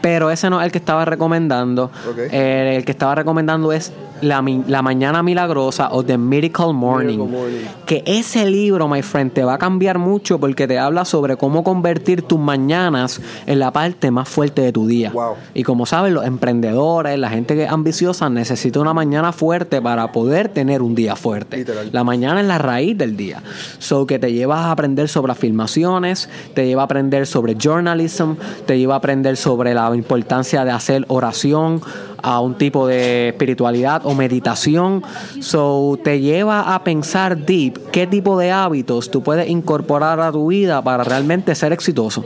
Pero 0.00 0.30
ese 0.30 0.50
no 0.50 0.60
es 0.60 0.66
el 0.66 0.72
que 0.72 0.78
estaba 0.78 1.04
recomendando. 1.04 1.90
Eh, 2.18 2.74
el 2.76 2.84
que 2.84 2.90
estaba 2.90 3.14
recomendando 3.14 3.72
es 3.72 3.92
la, 4.22 4.44
la 4.66 4.82
Mañana 4.82 5.22
Milagrosa 5.22 5.90
o 5.92 6.02
The 6.02 6.18
Miracle 6.18 6.72
Morning. 6.72 7.18
Miracle 7.18 7.38
Morning. 7.38 7.66
Que 7.86 8.02
ese 8.06 8.48
libro, 8.48 8.88
my 8.88 9.02
friend, 9.02 9.32
te 9.32 9.44
va 9.44 9.54
a 9.54 9.58
cambiar 9.58 9.98
mucho 9.98 10.38
porque 10.38 10.66
te 10.66 10.78
habla 10.78 11.04
sobre 11.04 11.36
cómo 11.36 11.62
convertir 11.64 12.22
tus 12.22 12.38
mañanas 12.38 13.20
en 13.46 13.58
la 13.58 13.72
parte 13.72 14.10
más 14.10 14.28
fuerte 14.28 14.62
de 14.62 14.72
tu 14.72 14.86
día. 14.86 15.10
Wow. 15.10 15.34
Y 15.54 15.62
como 15.62 15.86
saben, 15.86 16.14
los 16.14 16.24
emprendedores, 16.24 17.18
la 17.18 17.30
gente 17.30 17.54
que 17.54 17.64
es 17.64 17.70
ambiciosa, 17.70 18.30
necesita 18.30 18.80
una 18.80 18.94
mañana 18.94 19.32
fuerte 19.32 19.82
para 19.82 20.12
poder 20.12 20.48
tener 20.48 20.82
un 20.82 20.94
día 20.94 21.16
fuerte. 21.16 21.58
Literal. 21.58 21.90
La 21.92 22.04
mañana 22.04 22.40
es 22.40 22.46
la 22.46 22.58
raíz 22.58 22.96
del 22.96 23.16
día. 23.16 23.42
So 23.78 24.06
que 24.06 24.18
te 24.18 24.32
lleva 24.32 24.66
a 24.66 24.70
aprender 24.70 25.08
sobre 25.08 25.32
afirmaciones, 25.32 26.28
te 26.54 26.66
lleva 26.66 26.82
a 26.82 26.84
aprender 26.84 27.26
sobre 27.26 27.56
journalism, 27.56 28.34
te 28.66 28.78
lleva 28.78 28.94
a 28.94 28.98
aprender 28.98 29.36
sobre 29.36 29.74
la 29.74 29.94
importancia 29.94 30.64
de 30.64 30.70
hacer 30.70 31.04
oración 31.08 31.80
a 32.22 32.40
un 32.40 32.54
tipo 32.56 32.86
de 32.86 33.28
espiritualidad 33.28 34.02
o 34.04 34.14
meditación. 34.14 35.02
So 35.40 35.98
te 36.02 36.20
lleva 36.20 36.74
a 36.74 36.84
pensar 36.84 37.36
deep 37.36 37.90
qué 37.90 38.06
tipo 38.06 38.38
de 38.38 38.52
hábitos 38.52 39.10
tú 39.10 39.22
puedes 39.22 39.48
incorporar 39.48 40.20
a 40.20 40.32
tu 40.32 40.48
vida 40.48 40.82
para 40.82 41.04
realmente 41.04 41.54
ser 41.54 41.72
exitoso. 41.72 42.24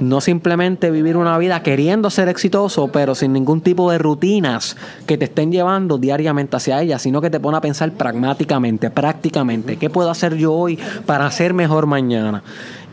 No 0.00 0.20
simplemente 0.20 0.90
vivir 0.90 1.16
una 1.16 1.38
vida 1.38 1.62
queriendo 1.62 2.10
ser 2.10 2.28
exitoso, 2.28 2.88
pero 2.88 3.14
sin 3.14 3.32
ningún 3.32 3.60
tipo 3.60 3.90
de 3.90 3.98
rutinas 3.98 4.76
que 5.06 5.16
te 5.16 5.26
estén 5.26 5.52
llevando 5.52 5.96
diariamente 5.96 6.56
hacia 6.56 6.82
ella, 6.82 6.98
sino 6.98 7.20
que 7.20 7.30
te 7.30 7.38
pone 7.38 7.58
a 7.58 7.60
pensar 7.60 7.92
pragmáticamente, 7.92 8.90
prácticamente, 8.90 9.76
¿qué 9.76 9.90
puedo 9.90 10.10
hacer 10.10 10.36
yo 10.36 10.54
hoy 10.54 10.76
para 11.06 11.30
ser 11.30 11.54
mejor 11.54 11.86
mañana? 11.86 12.42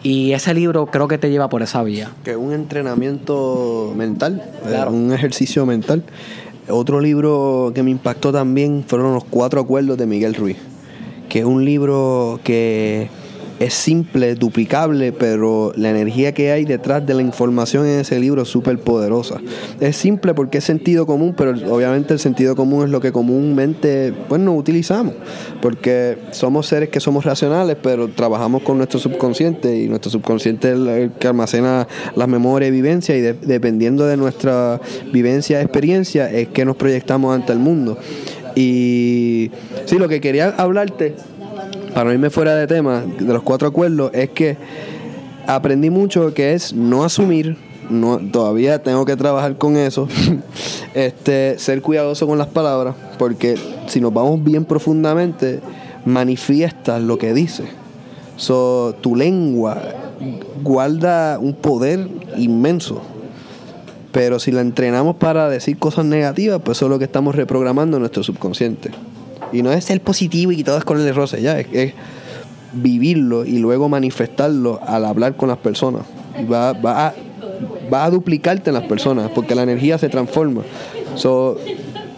Y 0.02 0.32
ese 0.32 0.54
libro 0.54 0.86
creo 0.88 1.08
que 1.08 1.18
te 1.18 1.30
lleva 1.30 1.50
por 1.50 1.62
esa 1.62 1.84
vía. 1.84 2.12
que 2.24 2.32
es 2.32 2.38
un 2.38 2.54
entrenamiento 2.54 3.94
mental, 3.96 4.42
eh, 4.66 4.70
Claro. 4.70 4.92
un 4.92 5.12
ejercicio 5.14 5.66
mental. 5.66 6.04
Otro 6.70 7.02
libro 7.02 7.72
que 7.74 7.84
me 7.84 7.92
impactó 7.92 8.32
también 8.32 8.84
fueron 8.88 9.14
los 9.14 9.24
cuatro 9.24 9.60
acuerdos 9.60 9.98
de 9.98 10.06
Miguel 10.06 10.36
Ruiz, 10.36 10.58
que 11.28 11.40
es 11.40 11.46
un 11.46 11.66
libro 11.66 12.40
que 12.44 13.10
es 13.60 13.74
simple, 13.74 14.36
duplicable, 14.36 15.12
pero 15.12 15.74
la 15.76 15.90
energía 15.90 16.34
que 16.34 16.52
hay 16.52 16.64
detrás 16.66 17.06
de 17.06 17.14
la 17.14 17.22
información 17.22 17.86
en 17.86 18.00
ese 18.00 18.18
libro 18.20 18.44
es 18.44 18.48
súper 18.48 18.80
poderosa. 18.80 19.42
Es 19.82 19.98
simple 19.98 20.34
porque 20.34 20.60
es 20.60 20.64
sentido 20.64 21.06
común, 21.06 21.34
pero 21.36 21.52
obviamente 21.74 22.14
el 22.14 22.20
sentido 22.20 22.56
común 22.56 22.86
es 22.86 22.90
lo 22.90 23.02
que 23.02 23.12
comúnmente 23.12 24.14
pues, 24.30 24.40
no 24.40 24.54
utilizamos, 24.56 25.14
porque 25.62 26.18
somos 26.32 26.68
seres 26.68 26.90
que 26.90 27.00
somos 27.02 27.26
racionales, 27.26 27.76
pero 27.82 28.08
trabajamos 28.08 28.64
con 28.64 28.78
nuestro 28.78 29.00
subconsciente 29.00 29.78
y 29.78 29.88
nuestro 29.90 30.10
subconsciente 30.10 30.70
es 30.70 30.76
el- 30.76 31.12
que 31.20 31.28
almacena 31.28 31.88
las 32.16 32.28
memorias 32.28 32.70
y 32.70 32.72
vivencias 32.72 33.18
y 33.18 33.22
de- 33.22 33.34
dependiendo 33.34 34.06
de 34.06 34.16
nuestra 34.16 34.80
vivencia, 35.12 35.62
experiencia, 35.62 36.32
es 36.32 36.48
que 36.48 36.64
nos 36.64 36.78
proyectamos 36.78 37.36
ante 37.36 37.52
el 37.52 37.60
mundo. 37.60 37.98
Y 38.56 39.52
sí, 39.86 39.98
lo 39.98 40.08
que 40.08 40.22
quería 40.22 40.50
hablarte 40.58 41.16
para 41.94 42.06
no 42.06 42.14
irme 42.14 42.30
fuera 42.30 42.56
de 42.56 42.68
tema, 42.68 43.02
de 43.02 43.34
los 43.34 43.44
cuatro 43.44 43.68
acuerdos, 43.68 44.12
es 44.14 44.30
que 44.30 44.58
aprendí 45.48 45.90
mucho 45.90 46.34
que 46.34 46.54
es 46.54 46.74
no 46.74 47.04
asumir, 47.04 47.58
no, 47.90 48.20
todavía 48.20 48.82
tengo 48.84 49.06
que 49.06 49.16
trabajar 49.16 49.58
con 49.58 49.78
eso, 49.78 50.08
este, 50.94 51.58
ser 51.58 51.82
cuidadoso 51.82 52.28
con 52.28 52.38
las 52.38 52.48
palabras, 52.48 52.96
porque 53.18 53.56
si 53.88 54.00
nos 54.00 54.14
vamos 54.14 54.44
bien 54.44 54.66
profundamente, 54.66 55.60
manifiestas 56.06 57.02
lo 57.02 57.18
que 57.18 57.34
dices. 57.34 57.68
So, 58.38 58.96
tu 59.02 59.16
lengua 59.16 59.82
guarda 60.64 61.40
un 61.40 61.54
poder 61.54 62.08
inmenso. 62.38 63.02
Pero 64.12 64.40
si 64.40 64.52
la 64.52 64.62
entrenamos 64.62 65.18
para 65.18 65.50
decir 65.50 65.78
cosas 65.78 66.06
negativas, 66.06 66.62
pues 66.64 66.78
eso 66.78 66.86
es 66.86 66.90
lo 66.90 66.98
que 66.98 67.06
estamos 67.06 67.36
reprogramando 67.36 67.98
en 67.98 68.02
nuestro 68.02 68.24
subconsciente. 68.24 68.92
Y 69.52 69.62
no 69.62 69.72
es 69.72 69.86
ser 69.86 70.02
positivo 70.02 70.52
y 70.52 70.58
que 70.58 70.64
todo 70.64 70.78
es 70.78 70.84
color 70.84 71.04
de 71.04 71.12
rosa, 71.14 71.38
ya, 71.40 71.60
es, 71.60 71.94
vivirlo 72.74 73.46
y 73.46 73.58
luego 73.58 73.90
manifestarlo 73.90 74.80
al 74.86 75.06
hablar 75.06 75.36
con 75.36 75.50
las 75.50 75.58
personas. 75.58 76.04
Va, 76.52 76.74
va, 76.74 77.08
a, 77.08 77.14
va 77.92 78.06
a 78.06 78.10
duplicarte 78.10 78.70
en 78.70 78.76
las 78.76 78.84
personas, 78.84 79.32
porque 79.34 79.56
la 79.56 79.64
energía 79.64 79.98
se 79.98 80.08
transforma. 80.10 80.62
So, 81.16 81.58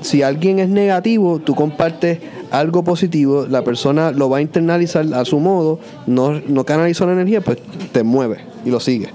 si 0.02 0.24
alguien 0.24 0.60
es 0.60 0.68
negativo, 0.70 1.40
tú 1.40 1.56
compartes 1.56 2.20
algo 2.52 2.84
positivo, 2.84 3.46
la 3.50 3.64
persona 3.64 4.12
lo 4.12 4.30
va 4.30 4.40
a 4.40 4.42
internalizar 4.42 5.06
a 5.14 5.24
su 5.24 5.40
modo, 5.40 5.80
no, 6.06 6.42
no 6.48 6.66
canalizó 6.66 7.06
la 7.06 7.14
energía, 7.14 7.40
pues 7.40 7.60
te 7.94 8.04
mueve 8.04 8.40
y 8.66 8.72
lo 8.72 8.80
sigue. 8.82 9.10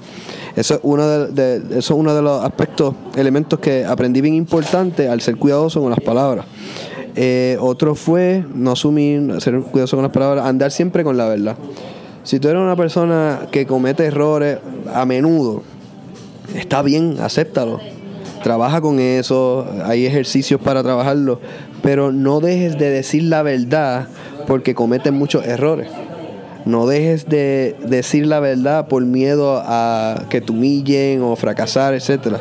Eso 0.57 0.74
es 0.76 0.81
uno 0.83 1.07
de, 1.07 1.59
de- 1.59 1.79
eso 1.79 1.92
es 1.94 2.00
uno 2.00 2.14
de 2.14 2.22
los 2.22 2.42
aspectos, 2.42 2.94
elementos 3.14 3.59
que 3.59 3.85
aprendí 3.85 4.22
bien 4.22 4.33
importante 4.35 5.07
al 5.07 5.20
ser 5.20 5.37
cuidadoso 5.37 5.83
con 5.83 5.90
las 5.90 6.00
palabras. 6.00 6.46
Eh, 7.18 7.57
otro 7.61 7.94
fue 7.94 8.44
no 8.55 8.72
asumir, 8.72 9.40
ser 9.40 9.59
cuidadoso 9.61 9.96
con 9.96 10.02
las 10.02 10.12
palabras, 10.12 10.44
andar 10.44 10.70
siempre 10.70 11.02
con 11.02 11.16
la 11.16 11.26
verdad. 11.26 11.57
Si 12.24 12.38
tú 12.38 12.48
eres 12.48 12.61
una 12.61 12.76
persona 12.76 13.48
que 13.50 13.66
comete 13.66 14.05
errores 14.05 14.59
a 14.92 15.07
menudo, 15.07 15.62
está 16.55 16.83
bien, 16.83 17.16
acéptalo. 17.20 17.81
trabaja 18.42 18.81
con 18.81 19.00
eso, 19.00 19.66
hay 19.85 20.07
ejercicios 20.07 20.61
para 20.61 20.83
trabajarlo, 20.83 21.40
pero 21.83 22.12
no 22.12 22.40
dejes 22.40 22.79
de 22.79 22.90
decir 22.90 23.24
la 23.24 23.42
verdad 23.42 24.09
porque 24.46 24.74
cometen 24.74 25.14
muchos 25.14 25.46
errores. 25.46 25.88
No 26.66 26.87
dejes 26.87 27.29
de 27.29 27.76
decir 27.88 28.26
la 28.26 28.40
verdad 28.40 28.88
por 28.88 29.05
miedo 29.05 29.62
a 29.64 30.24
que 30.29 30.40
te 30.40 30.52
humillen 30.52 31.22
o 31.22 31.35
fracasar, 31.37 31.94
etcétera. 31.94 32.40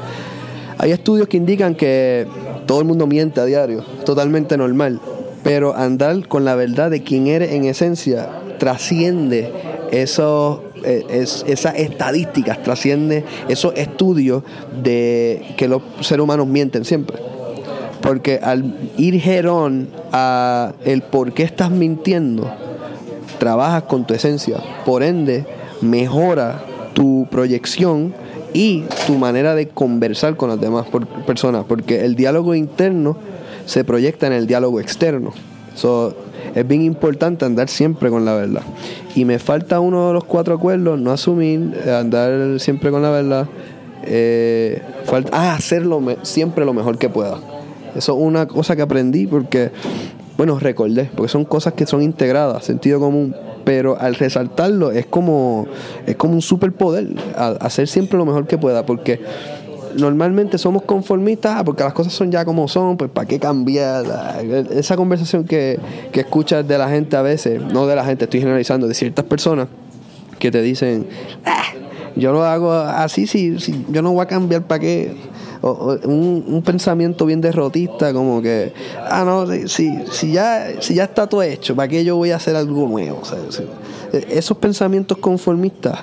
Hay 0.80 0.92
estudios 0.92 1.28
que 1.28 1.38
indican 1.38 1.76
que 1.76 2.28
todo 2.66 2.80
el 2.80 2.86
mundo 2.86 3.08
miente 3.08 3.40
a 3.40 3.46
diario, 3.46 3.84
totalmente 4.06 4.58
normal, 4.58 5.00
pero 5.44 5.76
andar 5.76 6.28
con 6.28 6.46
la 6.46 6.56
verdad 6.56 6.90
de 6.90 7.04
quién 7.04 7.28
eres 7.28 7.52
en 7.52 7.66
esencia 7.66 8.30
trasciende 8.58 9.52
esos, 9.92 10.60
eh, 10.84 11.06
es, 11.10 11.46
esas 11.48 11.76
estadísticas, 11.76 12.62
trasciende 12.64 13.24
esos 13.48 13.74
estudios 13.76 14.44
de 14.84 15.54
que 15.58 15.68
los 15.68 15.82
seres 16.02 16.24
humanos 16.24 16.48
mienten 16.48 16.86
siempre. 16.86 17.18
Porque 18.02 18.40
al 18.42 18.76
ir 18.98 19.20
gerón 19.20 19.90
a 20.12 20.74
el 20.84 21.02
por 21.02 21.34
qué 21.34 21.44
estás 21.44 21.72
mintiendo, 21.72 22.52
trabajas 23.40 23.84
con 23.84 24.06
tu 24.06 24.14
esencia. 24.14 24.58
Por 24.86 25.04
ende, 25.04 25.46
mejora 25.82 26.64
tu 26.94 27.28
proyección 27.30 28.14
y 28.56 28.86
tu 29.06 29.16
manera 29.16 29.54
de 29.54 29.68
conversar 29.68 30.38
con 30.38 30.48
las 30.48 30.62
demás 30.62 30.86
personas. 31.28 31.66
Porque 31.68 32.06
el 32.06 32.16
diálogo 32.16 32.56
interno 32.56 33.18
se 33.66 33.84
proyecta 33.84 34.28
en 34.28 34.34
el 34.34 34.48
diálogo 34.48 34.80
externo. 34.80 35.34
So, 35.76 36.16
es 36.56 36.66
bien 36.66 36.82
importante 36.82 37.44
andar 37.44 37.68
siempre 37.68 38.10
con 38.10 38.24
la 38.24 38.34
verdad. 38.34 38.62
Y 39.14 39.26
me 39.26 39.40
falta 39.40 39.82
uno 39.82 40.08
de 40.08 40.14
los 40.14 40.24
cuatro 40.24 40.56
acuerdos, 40.56 40.98
no 40.98 41.12
asumir, 41.12 41.78
andar 41.86 42.58
siempre 42.62 42.92
con 42.92 43.02
la 43.02 43.10
verdad. 43.10 43.48
Eh, 44.04 44.82
ah, 45.34 45.56
hacerlo 45.56 46.02
siempre 46.22 46.64
lo 46.64 46.74
mejor 46.74 46.98
que 46.98 47.10
pueda. 47.10 47.40
Eso 47.94 48.14
es 48.14 48.24
una 48.24 48.48
cosa 48.48 48.78
que 48.78 48.84
aprendí 48.84 49.28
porque, 49.28 49.72
bueno, 50.38 50.60
recordé, 50.60 51.10
porque 51.16 51.32
son 51.32 51.46
cosas 51.46 51.74
que 51.74 51.86
son 51.86 52.02
integradas, 52.02 52.66
sentido 52.66 53.00
común, 53.00 53.36
pero 53.64 53.98
al 54.00 54.16
resaltarlo 54.16 54.92
es 54.92 55.06
como, 55.06 55.66
es 56.06 56.16
como 56.16 56.34
un 56.34 56.42
superpoder, 56.42 57.08
hacer 57.36 57.88
siempre 57.88 58.18
lo 58.18 58.26
mejor 58.26 58.46
que 58.46 58.58
pueda, 58.58 58.86
porque 58.86 59.22
normalmente 59.98 60.58
somos 60.58 60.84
conformistas 60.84 61.56
ah, 61.58 61.64
porque 61.64 61.84
las 61.84 61.94
cosas 61.94 62.12
son 62.12 62.32
ya 62.32 62.44
como 62.44 62.68
son, 62.68 62.98
pues 62.98 63.10
¿para 63.10 63.28
qué 63.28 63.40
cambiar? 63.40 64.06
Esa 64.72 64.98
conversación 64.98 65.46
que, 65.46 65.80
que 66.12 66.22
escuchas 66.22 66.68
de 66.68 66.78
la 66.78 66.90
gente 66.90 67.16
a 67.16 67.22
veces, 67.22 67.62
no 67.62 67.88
de 67.88 67.96
la 67.96 68.04
gente, 68.04 68.26
estoy 68.26 68.42
generalizando, 68.42 68.88
de 68.88 68.94
ciertas 68.94 69.26
personas 69.26 69.68
que 70.38 70.52
te 70.52 70.62
dicen, 70.62 71.08
ah, 71.46 71.64
yo 72.16 72.32
lo 72.32 72.44
hago 72.44 72.74
así, 72.74 73.26
si, 73.26 73.60
si 73.60 73.86
yo 73.90 74.02
no 74.02 74.12
voy 74.12 74.24
a 74.24 74.28
cambiar, 74.28 74.64
¿para 74.64 74.80
qué? 74.80 75.16
Un, 75.74 76.62
pensamiento 76.64 77.26
bien 77.26 77.42
derrotista, 77.42 78.14
como 78.14 78.42
que, 78.42 78.74
ah, 79.10 79.24
no, 79.26 79.48
si, 79.68 79.92
si, 80.12 80.32
ya, 80.32 80.68
si 80.80 80.96
ya 80.96 81.06
está 81.06 81.28
todo 81.28 81.42
hecho, 81.42 81.76
¿para 81.76 81.88
qué 81.88 82.04
yo 82.04 82.16
voy 82.16 82.32
a 82.32 82.36
hacer 82.36 82.56
algo 82.56 82.88
nuevo? 82.88 83.22
E, 84.14 84.26
esos 84.30 84.58
pensamientos 84.58 85.18
conformistas, 85.18 86.00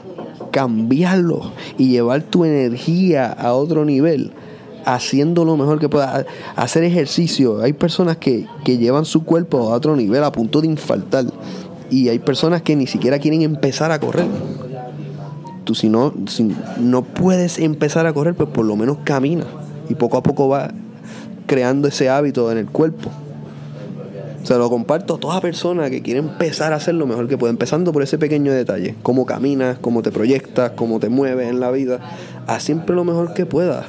cambiarlos 0.50 1.52
y 1.78 1.90
llevar 1.90 2.22
tu 2.22 2.44
energía 2.44 3.30
a 3.30 3.54
otro 3.54 3.84
nivel 3.84 4.32
haciendo 4.84 5.44
lo 5.44 5.56
mejor 5.56 5.78
que 5.78 5.88
puedas, 5.88 6.26
hacer 6.56 6.82
ejercicio. 6.82 7.62
Hay 7.62 7.72
personas 7.72 8.16
que, 8.16 8.46
que 8.64 8.78
llevan 8.78 9.04
su 9.04 9.24
cuerpo 9.24 9.70
a 9.70 9.76
otro 9.76 9.94
nivel 9.94 10.24
a 10.24 10.32
punto 10.32 10.60
de 10.60 10.66
infartar. 10.66 11.26
Y 11.88 12.08
hay 12.08 12.18
personas 12.18 12.62
que 12.62 12.74
ni 12.74 12.88
siquiera 12.88 13.20
quieren 13.20 13.42
empezar 13.42 13.92
a 13.92 14.00
correr 14.00 14.26
tú 15.64 15.74
si 15.74 15.88
no, 15.88 16.12
si 16.26 16.54
no 16.78 17.02
puedes 17.02 17.58
empezar 17.58 18.06
a 18.06 18.12
correr, 18.12 18.34
pues 18.34 18.48
por 18.50 18.64
lo 18.64 18.76
menos 18.76 18.98
camina. 19.04 19.44
Y 19.88 19.94
poco 19.94 20.16
a 20.16 20.22
poco 20.22 20.48
va 20.48 20.70
creando 21.46 21.88
ese 21.88 22.08
hábito 22.08 22.50
en 22.50 22.58
el 22.58 22.66
cuerpo. 22.66 23.10
Se 24.42 24.58
lo 24.58 24.68
comparto 24.70 25.14
a 25.14 25.18
toda 25.20 25.40
persona 25.40 25.88
que 25.88 26.02
quiere 26.02 26.18
empezar 26.18 26.72
a 26.72 26.76
hacer 26.76 26.94
lo 26.94 27.06
mejor 27.06 27.28
que 27.28 27.38
puede, 27.38 27.52
empezando 27.52 27.92
por 27.92 28.02
ese 28.02 28.18
pequeño 28.18 28.52
detalle, 28.52 28.96
cómo 29.02 29.24
caminas, 29.24 29.78
cómo 29.80 30.02
te 30.02 30.10
proyectas, 30.10 30.72
cómo 30.72 30.98
te 30.98 31.08
mueves 31.08 31.48
en 31.48 31.60
la 31.60 31.70
vida, 31.70 32.00
haz 32.48 32.64
siempre 32.64 32.96
lo 32.96 33.04
mejor 33.04 33.34
que 33.34 33.46
puedas. 33.46 33.86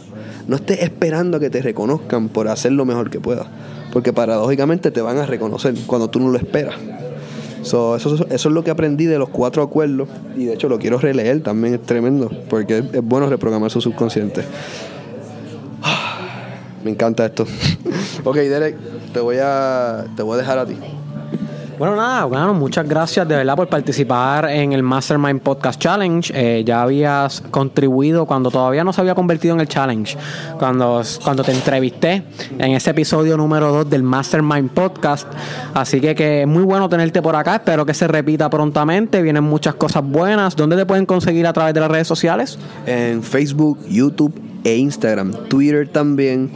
No 0.47 0.55
estés 0.55 0.81
esperando 0.83 1.37
a 1.37 1.39
que 1.39 1.49
te 1.49 1.61
reconozcan 1.61 2.29
por 2.29 2.49
hacer 2.49 2.71
lo 2.73 2.85
mejor 2.85 3.09
que 3.09 3.19
puedas, 3.19 3.47
porque 3.91 4.13
paradójicamente 4.13 4.91
te 4.91 5.01
van 5.01 5.17
a 5.17 5.25
reconocer 5.25 5.73
cuando 5.87 6.09
tú 6.09 6.19
no 6.19 6.29
lo 6.29 6.37
esperas 6.37 6.75
eso, 7.63 7.95
eso, 7.95 8.25
es 8.29 8.45
lo 8.45 8.63
que 8.63 8.71
aprendí 8.71 9.05
de 9.05 9.17
los 9.17 9.29
cuatro 9.29 9.63
acuerdos 9.63 10.09
y 10.35 10.45
de 10.45 10.53
hecho 10.53 10.69
lo 10.69 10.79
quiero 10.79 10.97
releer 10.97 11.41
también, 11.41 11.75
es 11.75 11.81
tremendo, 11.81 12.29
porque 12.49 12.79
es, 12.79 13.03
bueno 13.03 13.27
reprogramar 13.29 13.71
su 13.71 13.81
subconsciente. 13.81 14.43
Me 16.83 16.91
encanta 16.91 17.25
esto. 17.25 17.45
ok, 18.25 18.35
Derek, 18.35 18.75
te 19.13 19.19
voy 19.19 19.37
a, 19.41 20.05
te 20.15 20.21
voy 20.21 20.35
a 20.35 20.37
dejar 20.37 20.59
a 20.59 20.65
ti. 20.65 20.75
Bueno, 21.79 21.95
nada, 21.95 22.25
bueno, 22.25 22.53
muchas 22.53 22.87
gracias 22.87 23.27
de 23.27 23.35
verdad 23.35 23.55
por 23.55 23.67
participar 23.67 24.47
en 24.49 24.73
el 24.73 24.83
Mastermind 24.83 25.41
Podcast 25.41 25.81
Challenge. 25.81 26.31
Eh, 26.35 26.63
ya 26.63 26.83
habías 26.83 27.41
contribuido 27.49 28.27
cuando 28.27 28.51
todavía 28.51 28.83
no 28.83 28.93
se 28.93 29.01
había 29.01 29.15
convertido 29.15 29.55
en 29.55 29.61
el 29.61 29.67
challenge, 29.67 30.15
cuando, 30.59 31.01
cuando 31.23 31.43
te 31.43 31.51
entrevisté 31.51 32.23
en 32.59 32.73
ese 32.73 32.91
episodio 32.91 33.37
número 33.37 33.71
2 33.71 33.89
del 33.89 34.03
Mastermind 34.03 34.69
Podcast. 34.69 35.27
Así 35.73 35.99
que, 35.99 36.13
que 36.13 36.43
es 36.43 36.47
muy 36.47 36.63
bueno 36.63 36.87
tenerte 36.89 37.23
por 37.23 37.35
acá. 37.35 37.55
Espero 37.55 37.85
que 37.87 37.95
se 37.95 38.07
repita 38.07 38.51
prontamente. 38.51 39.23
Vienen 39.23 39.43
muchas 39.43 39.73
cosas 39.73 40.03
buenas. 40.03 40.55
¿Dónde 40.55 40.75
te 40.75 40.85
pueden 40.85 41.07
conseguir 41.07 41.47
a 41.47 41.53
través 41.53 41.73
de 41.73 41.79
las 41.79 41.89
redes 41.89 42.07
sociales? 42.07 42.59
En 42.85 43.23
Facebook, 43.23 43.79
YouTube 43.89 44.39
e 44.63 44.75
Instagram. 44.77 45.31
Twitter 45.49 45.87
también. 45.87 46.51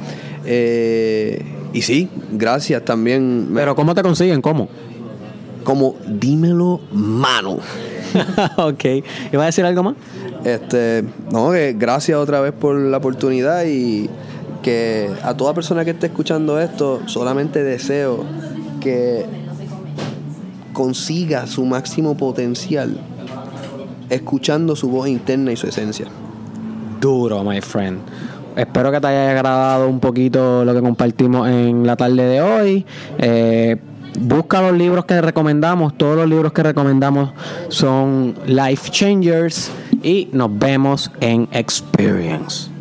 Eh, 0.46 1.44
y 1.74 1.82
sí, 1.82 2.08
gracias 2.32 2.86
también. 2.86 3.50
Pero 3.54 3.76
¿cómo 3.76 3.96
te 3.96 4.04
consiguen? 4.04 4.42
¿Cómo? 4.42 4.70
Como 5.68 5.96
dímelo 6.08 6.80
mano. 6.94 7.58
ok. 8.58 8.86
¿Iba 9.34 9.44
a 9.44 9.48
decir 9.48 9.66
algo 9.66 9.84
más? 9.84 9.96
Este, 10.46 11.04
no, 11.30 11.52
que 11.52 11.76
gracias 11.78 12.18
otra 12.18 12.40
vez 12.40 12.54
por 12.54 12.78
la 12.78 12.96
oportunidad 12.96 13.66
y 13.66 14.10
que 14.64 15.10
a 15.24 15.36
toda 15.36 15.54
persona 15.54 15.84
que 15.84 15.92
esté 15.92 16.06
escuchando 16.08 16.58
esto, 16.58 17.02
solamente 17.08 17.66
deseo 17.66 18.24
que 18.80 19.26
consiga 20.72 21.48
su 21.48 21.66
máximo 21.66 22.16
potencial 22.16 22.98
escuchando 24.10 24.74
su 24.78 24.90
voz 24.90 25.10
interna 25.10 25.52
y 25.52 25.58
su 25.58 25.68
esencia. 25.68 26.06
Duro, 27.02 27.44
my 27.44 27.60
friend. 27.60 28.00
Espero 28.56 28.90
que 28.90 29.02
te 29.02 29.08
haya 29.08 29.32
agradado 29.32 29.90
un 29.90 30.00
poquito 30.00 30.64
lo 30.64 30.74
que 30.74 30.80
compartimos 30.80 31.50
en 31.50 31.86
la 31.86 31.98
tarde 31.98 32.24
de 32.24 32.42
hoy. 32.42 32.86
Eh, 33.18 33.76
busca 34.18 34.62
los 34.62 34.74
libros 34.74 35.06
que 35.06 35.22
recomendamos. 35.22 35.98
Todos 35.98 36.18
los 36.18 36.28
libros 36.28 36.54
que 36.54 36.64
recomendamos 36.64 37.32
son 37.70 38.36
life 38.46 38.92
changers. 38.92 39.72
Y 40.04 40.30
nos 40.32 40.50
vemos 40.58 41.12
en 41.22 41.48
Experience. 41.52 42.77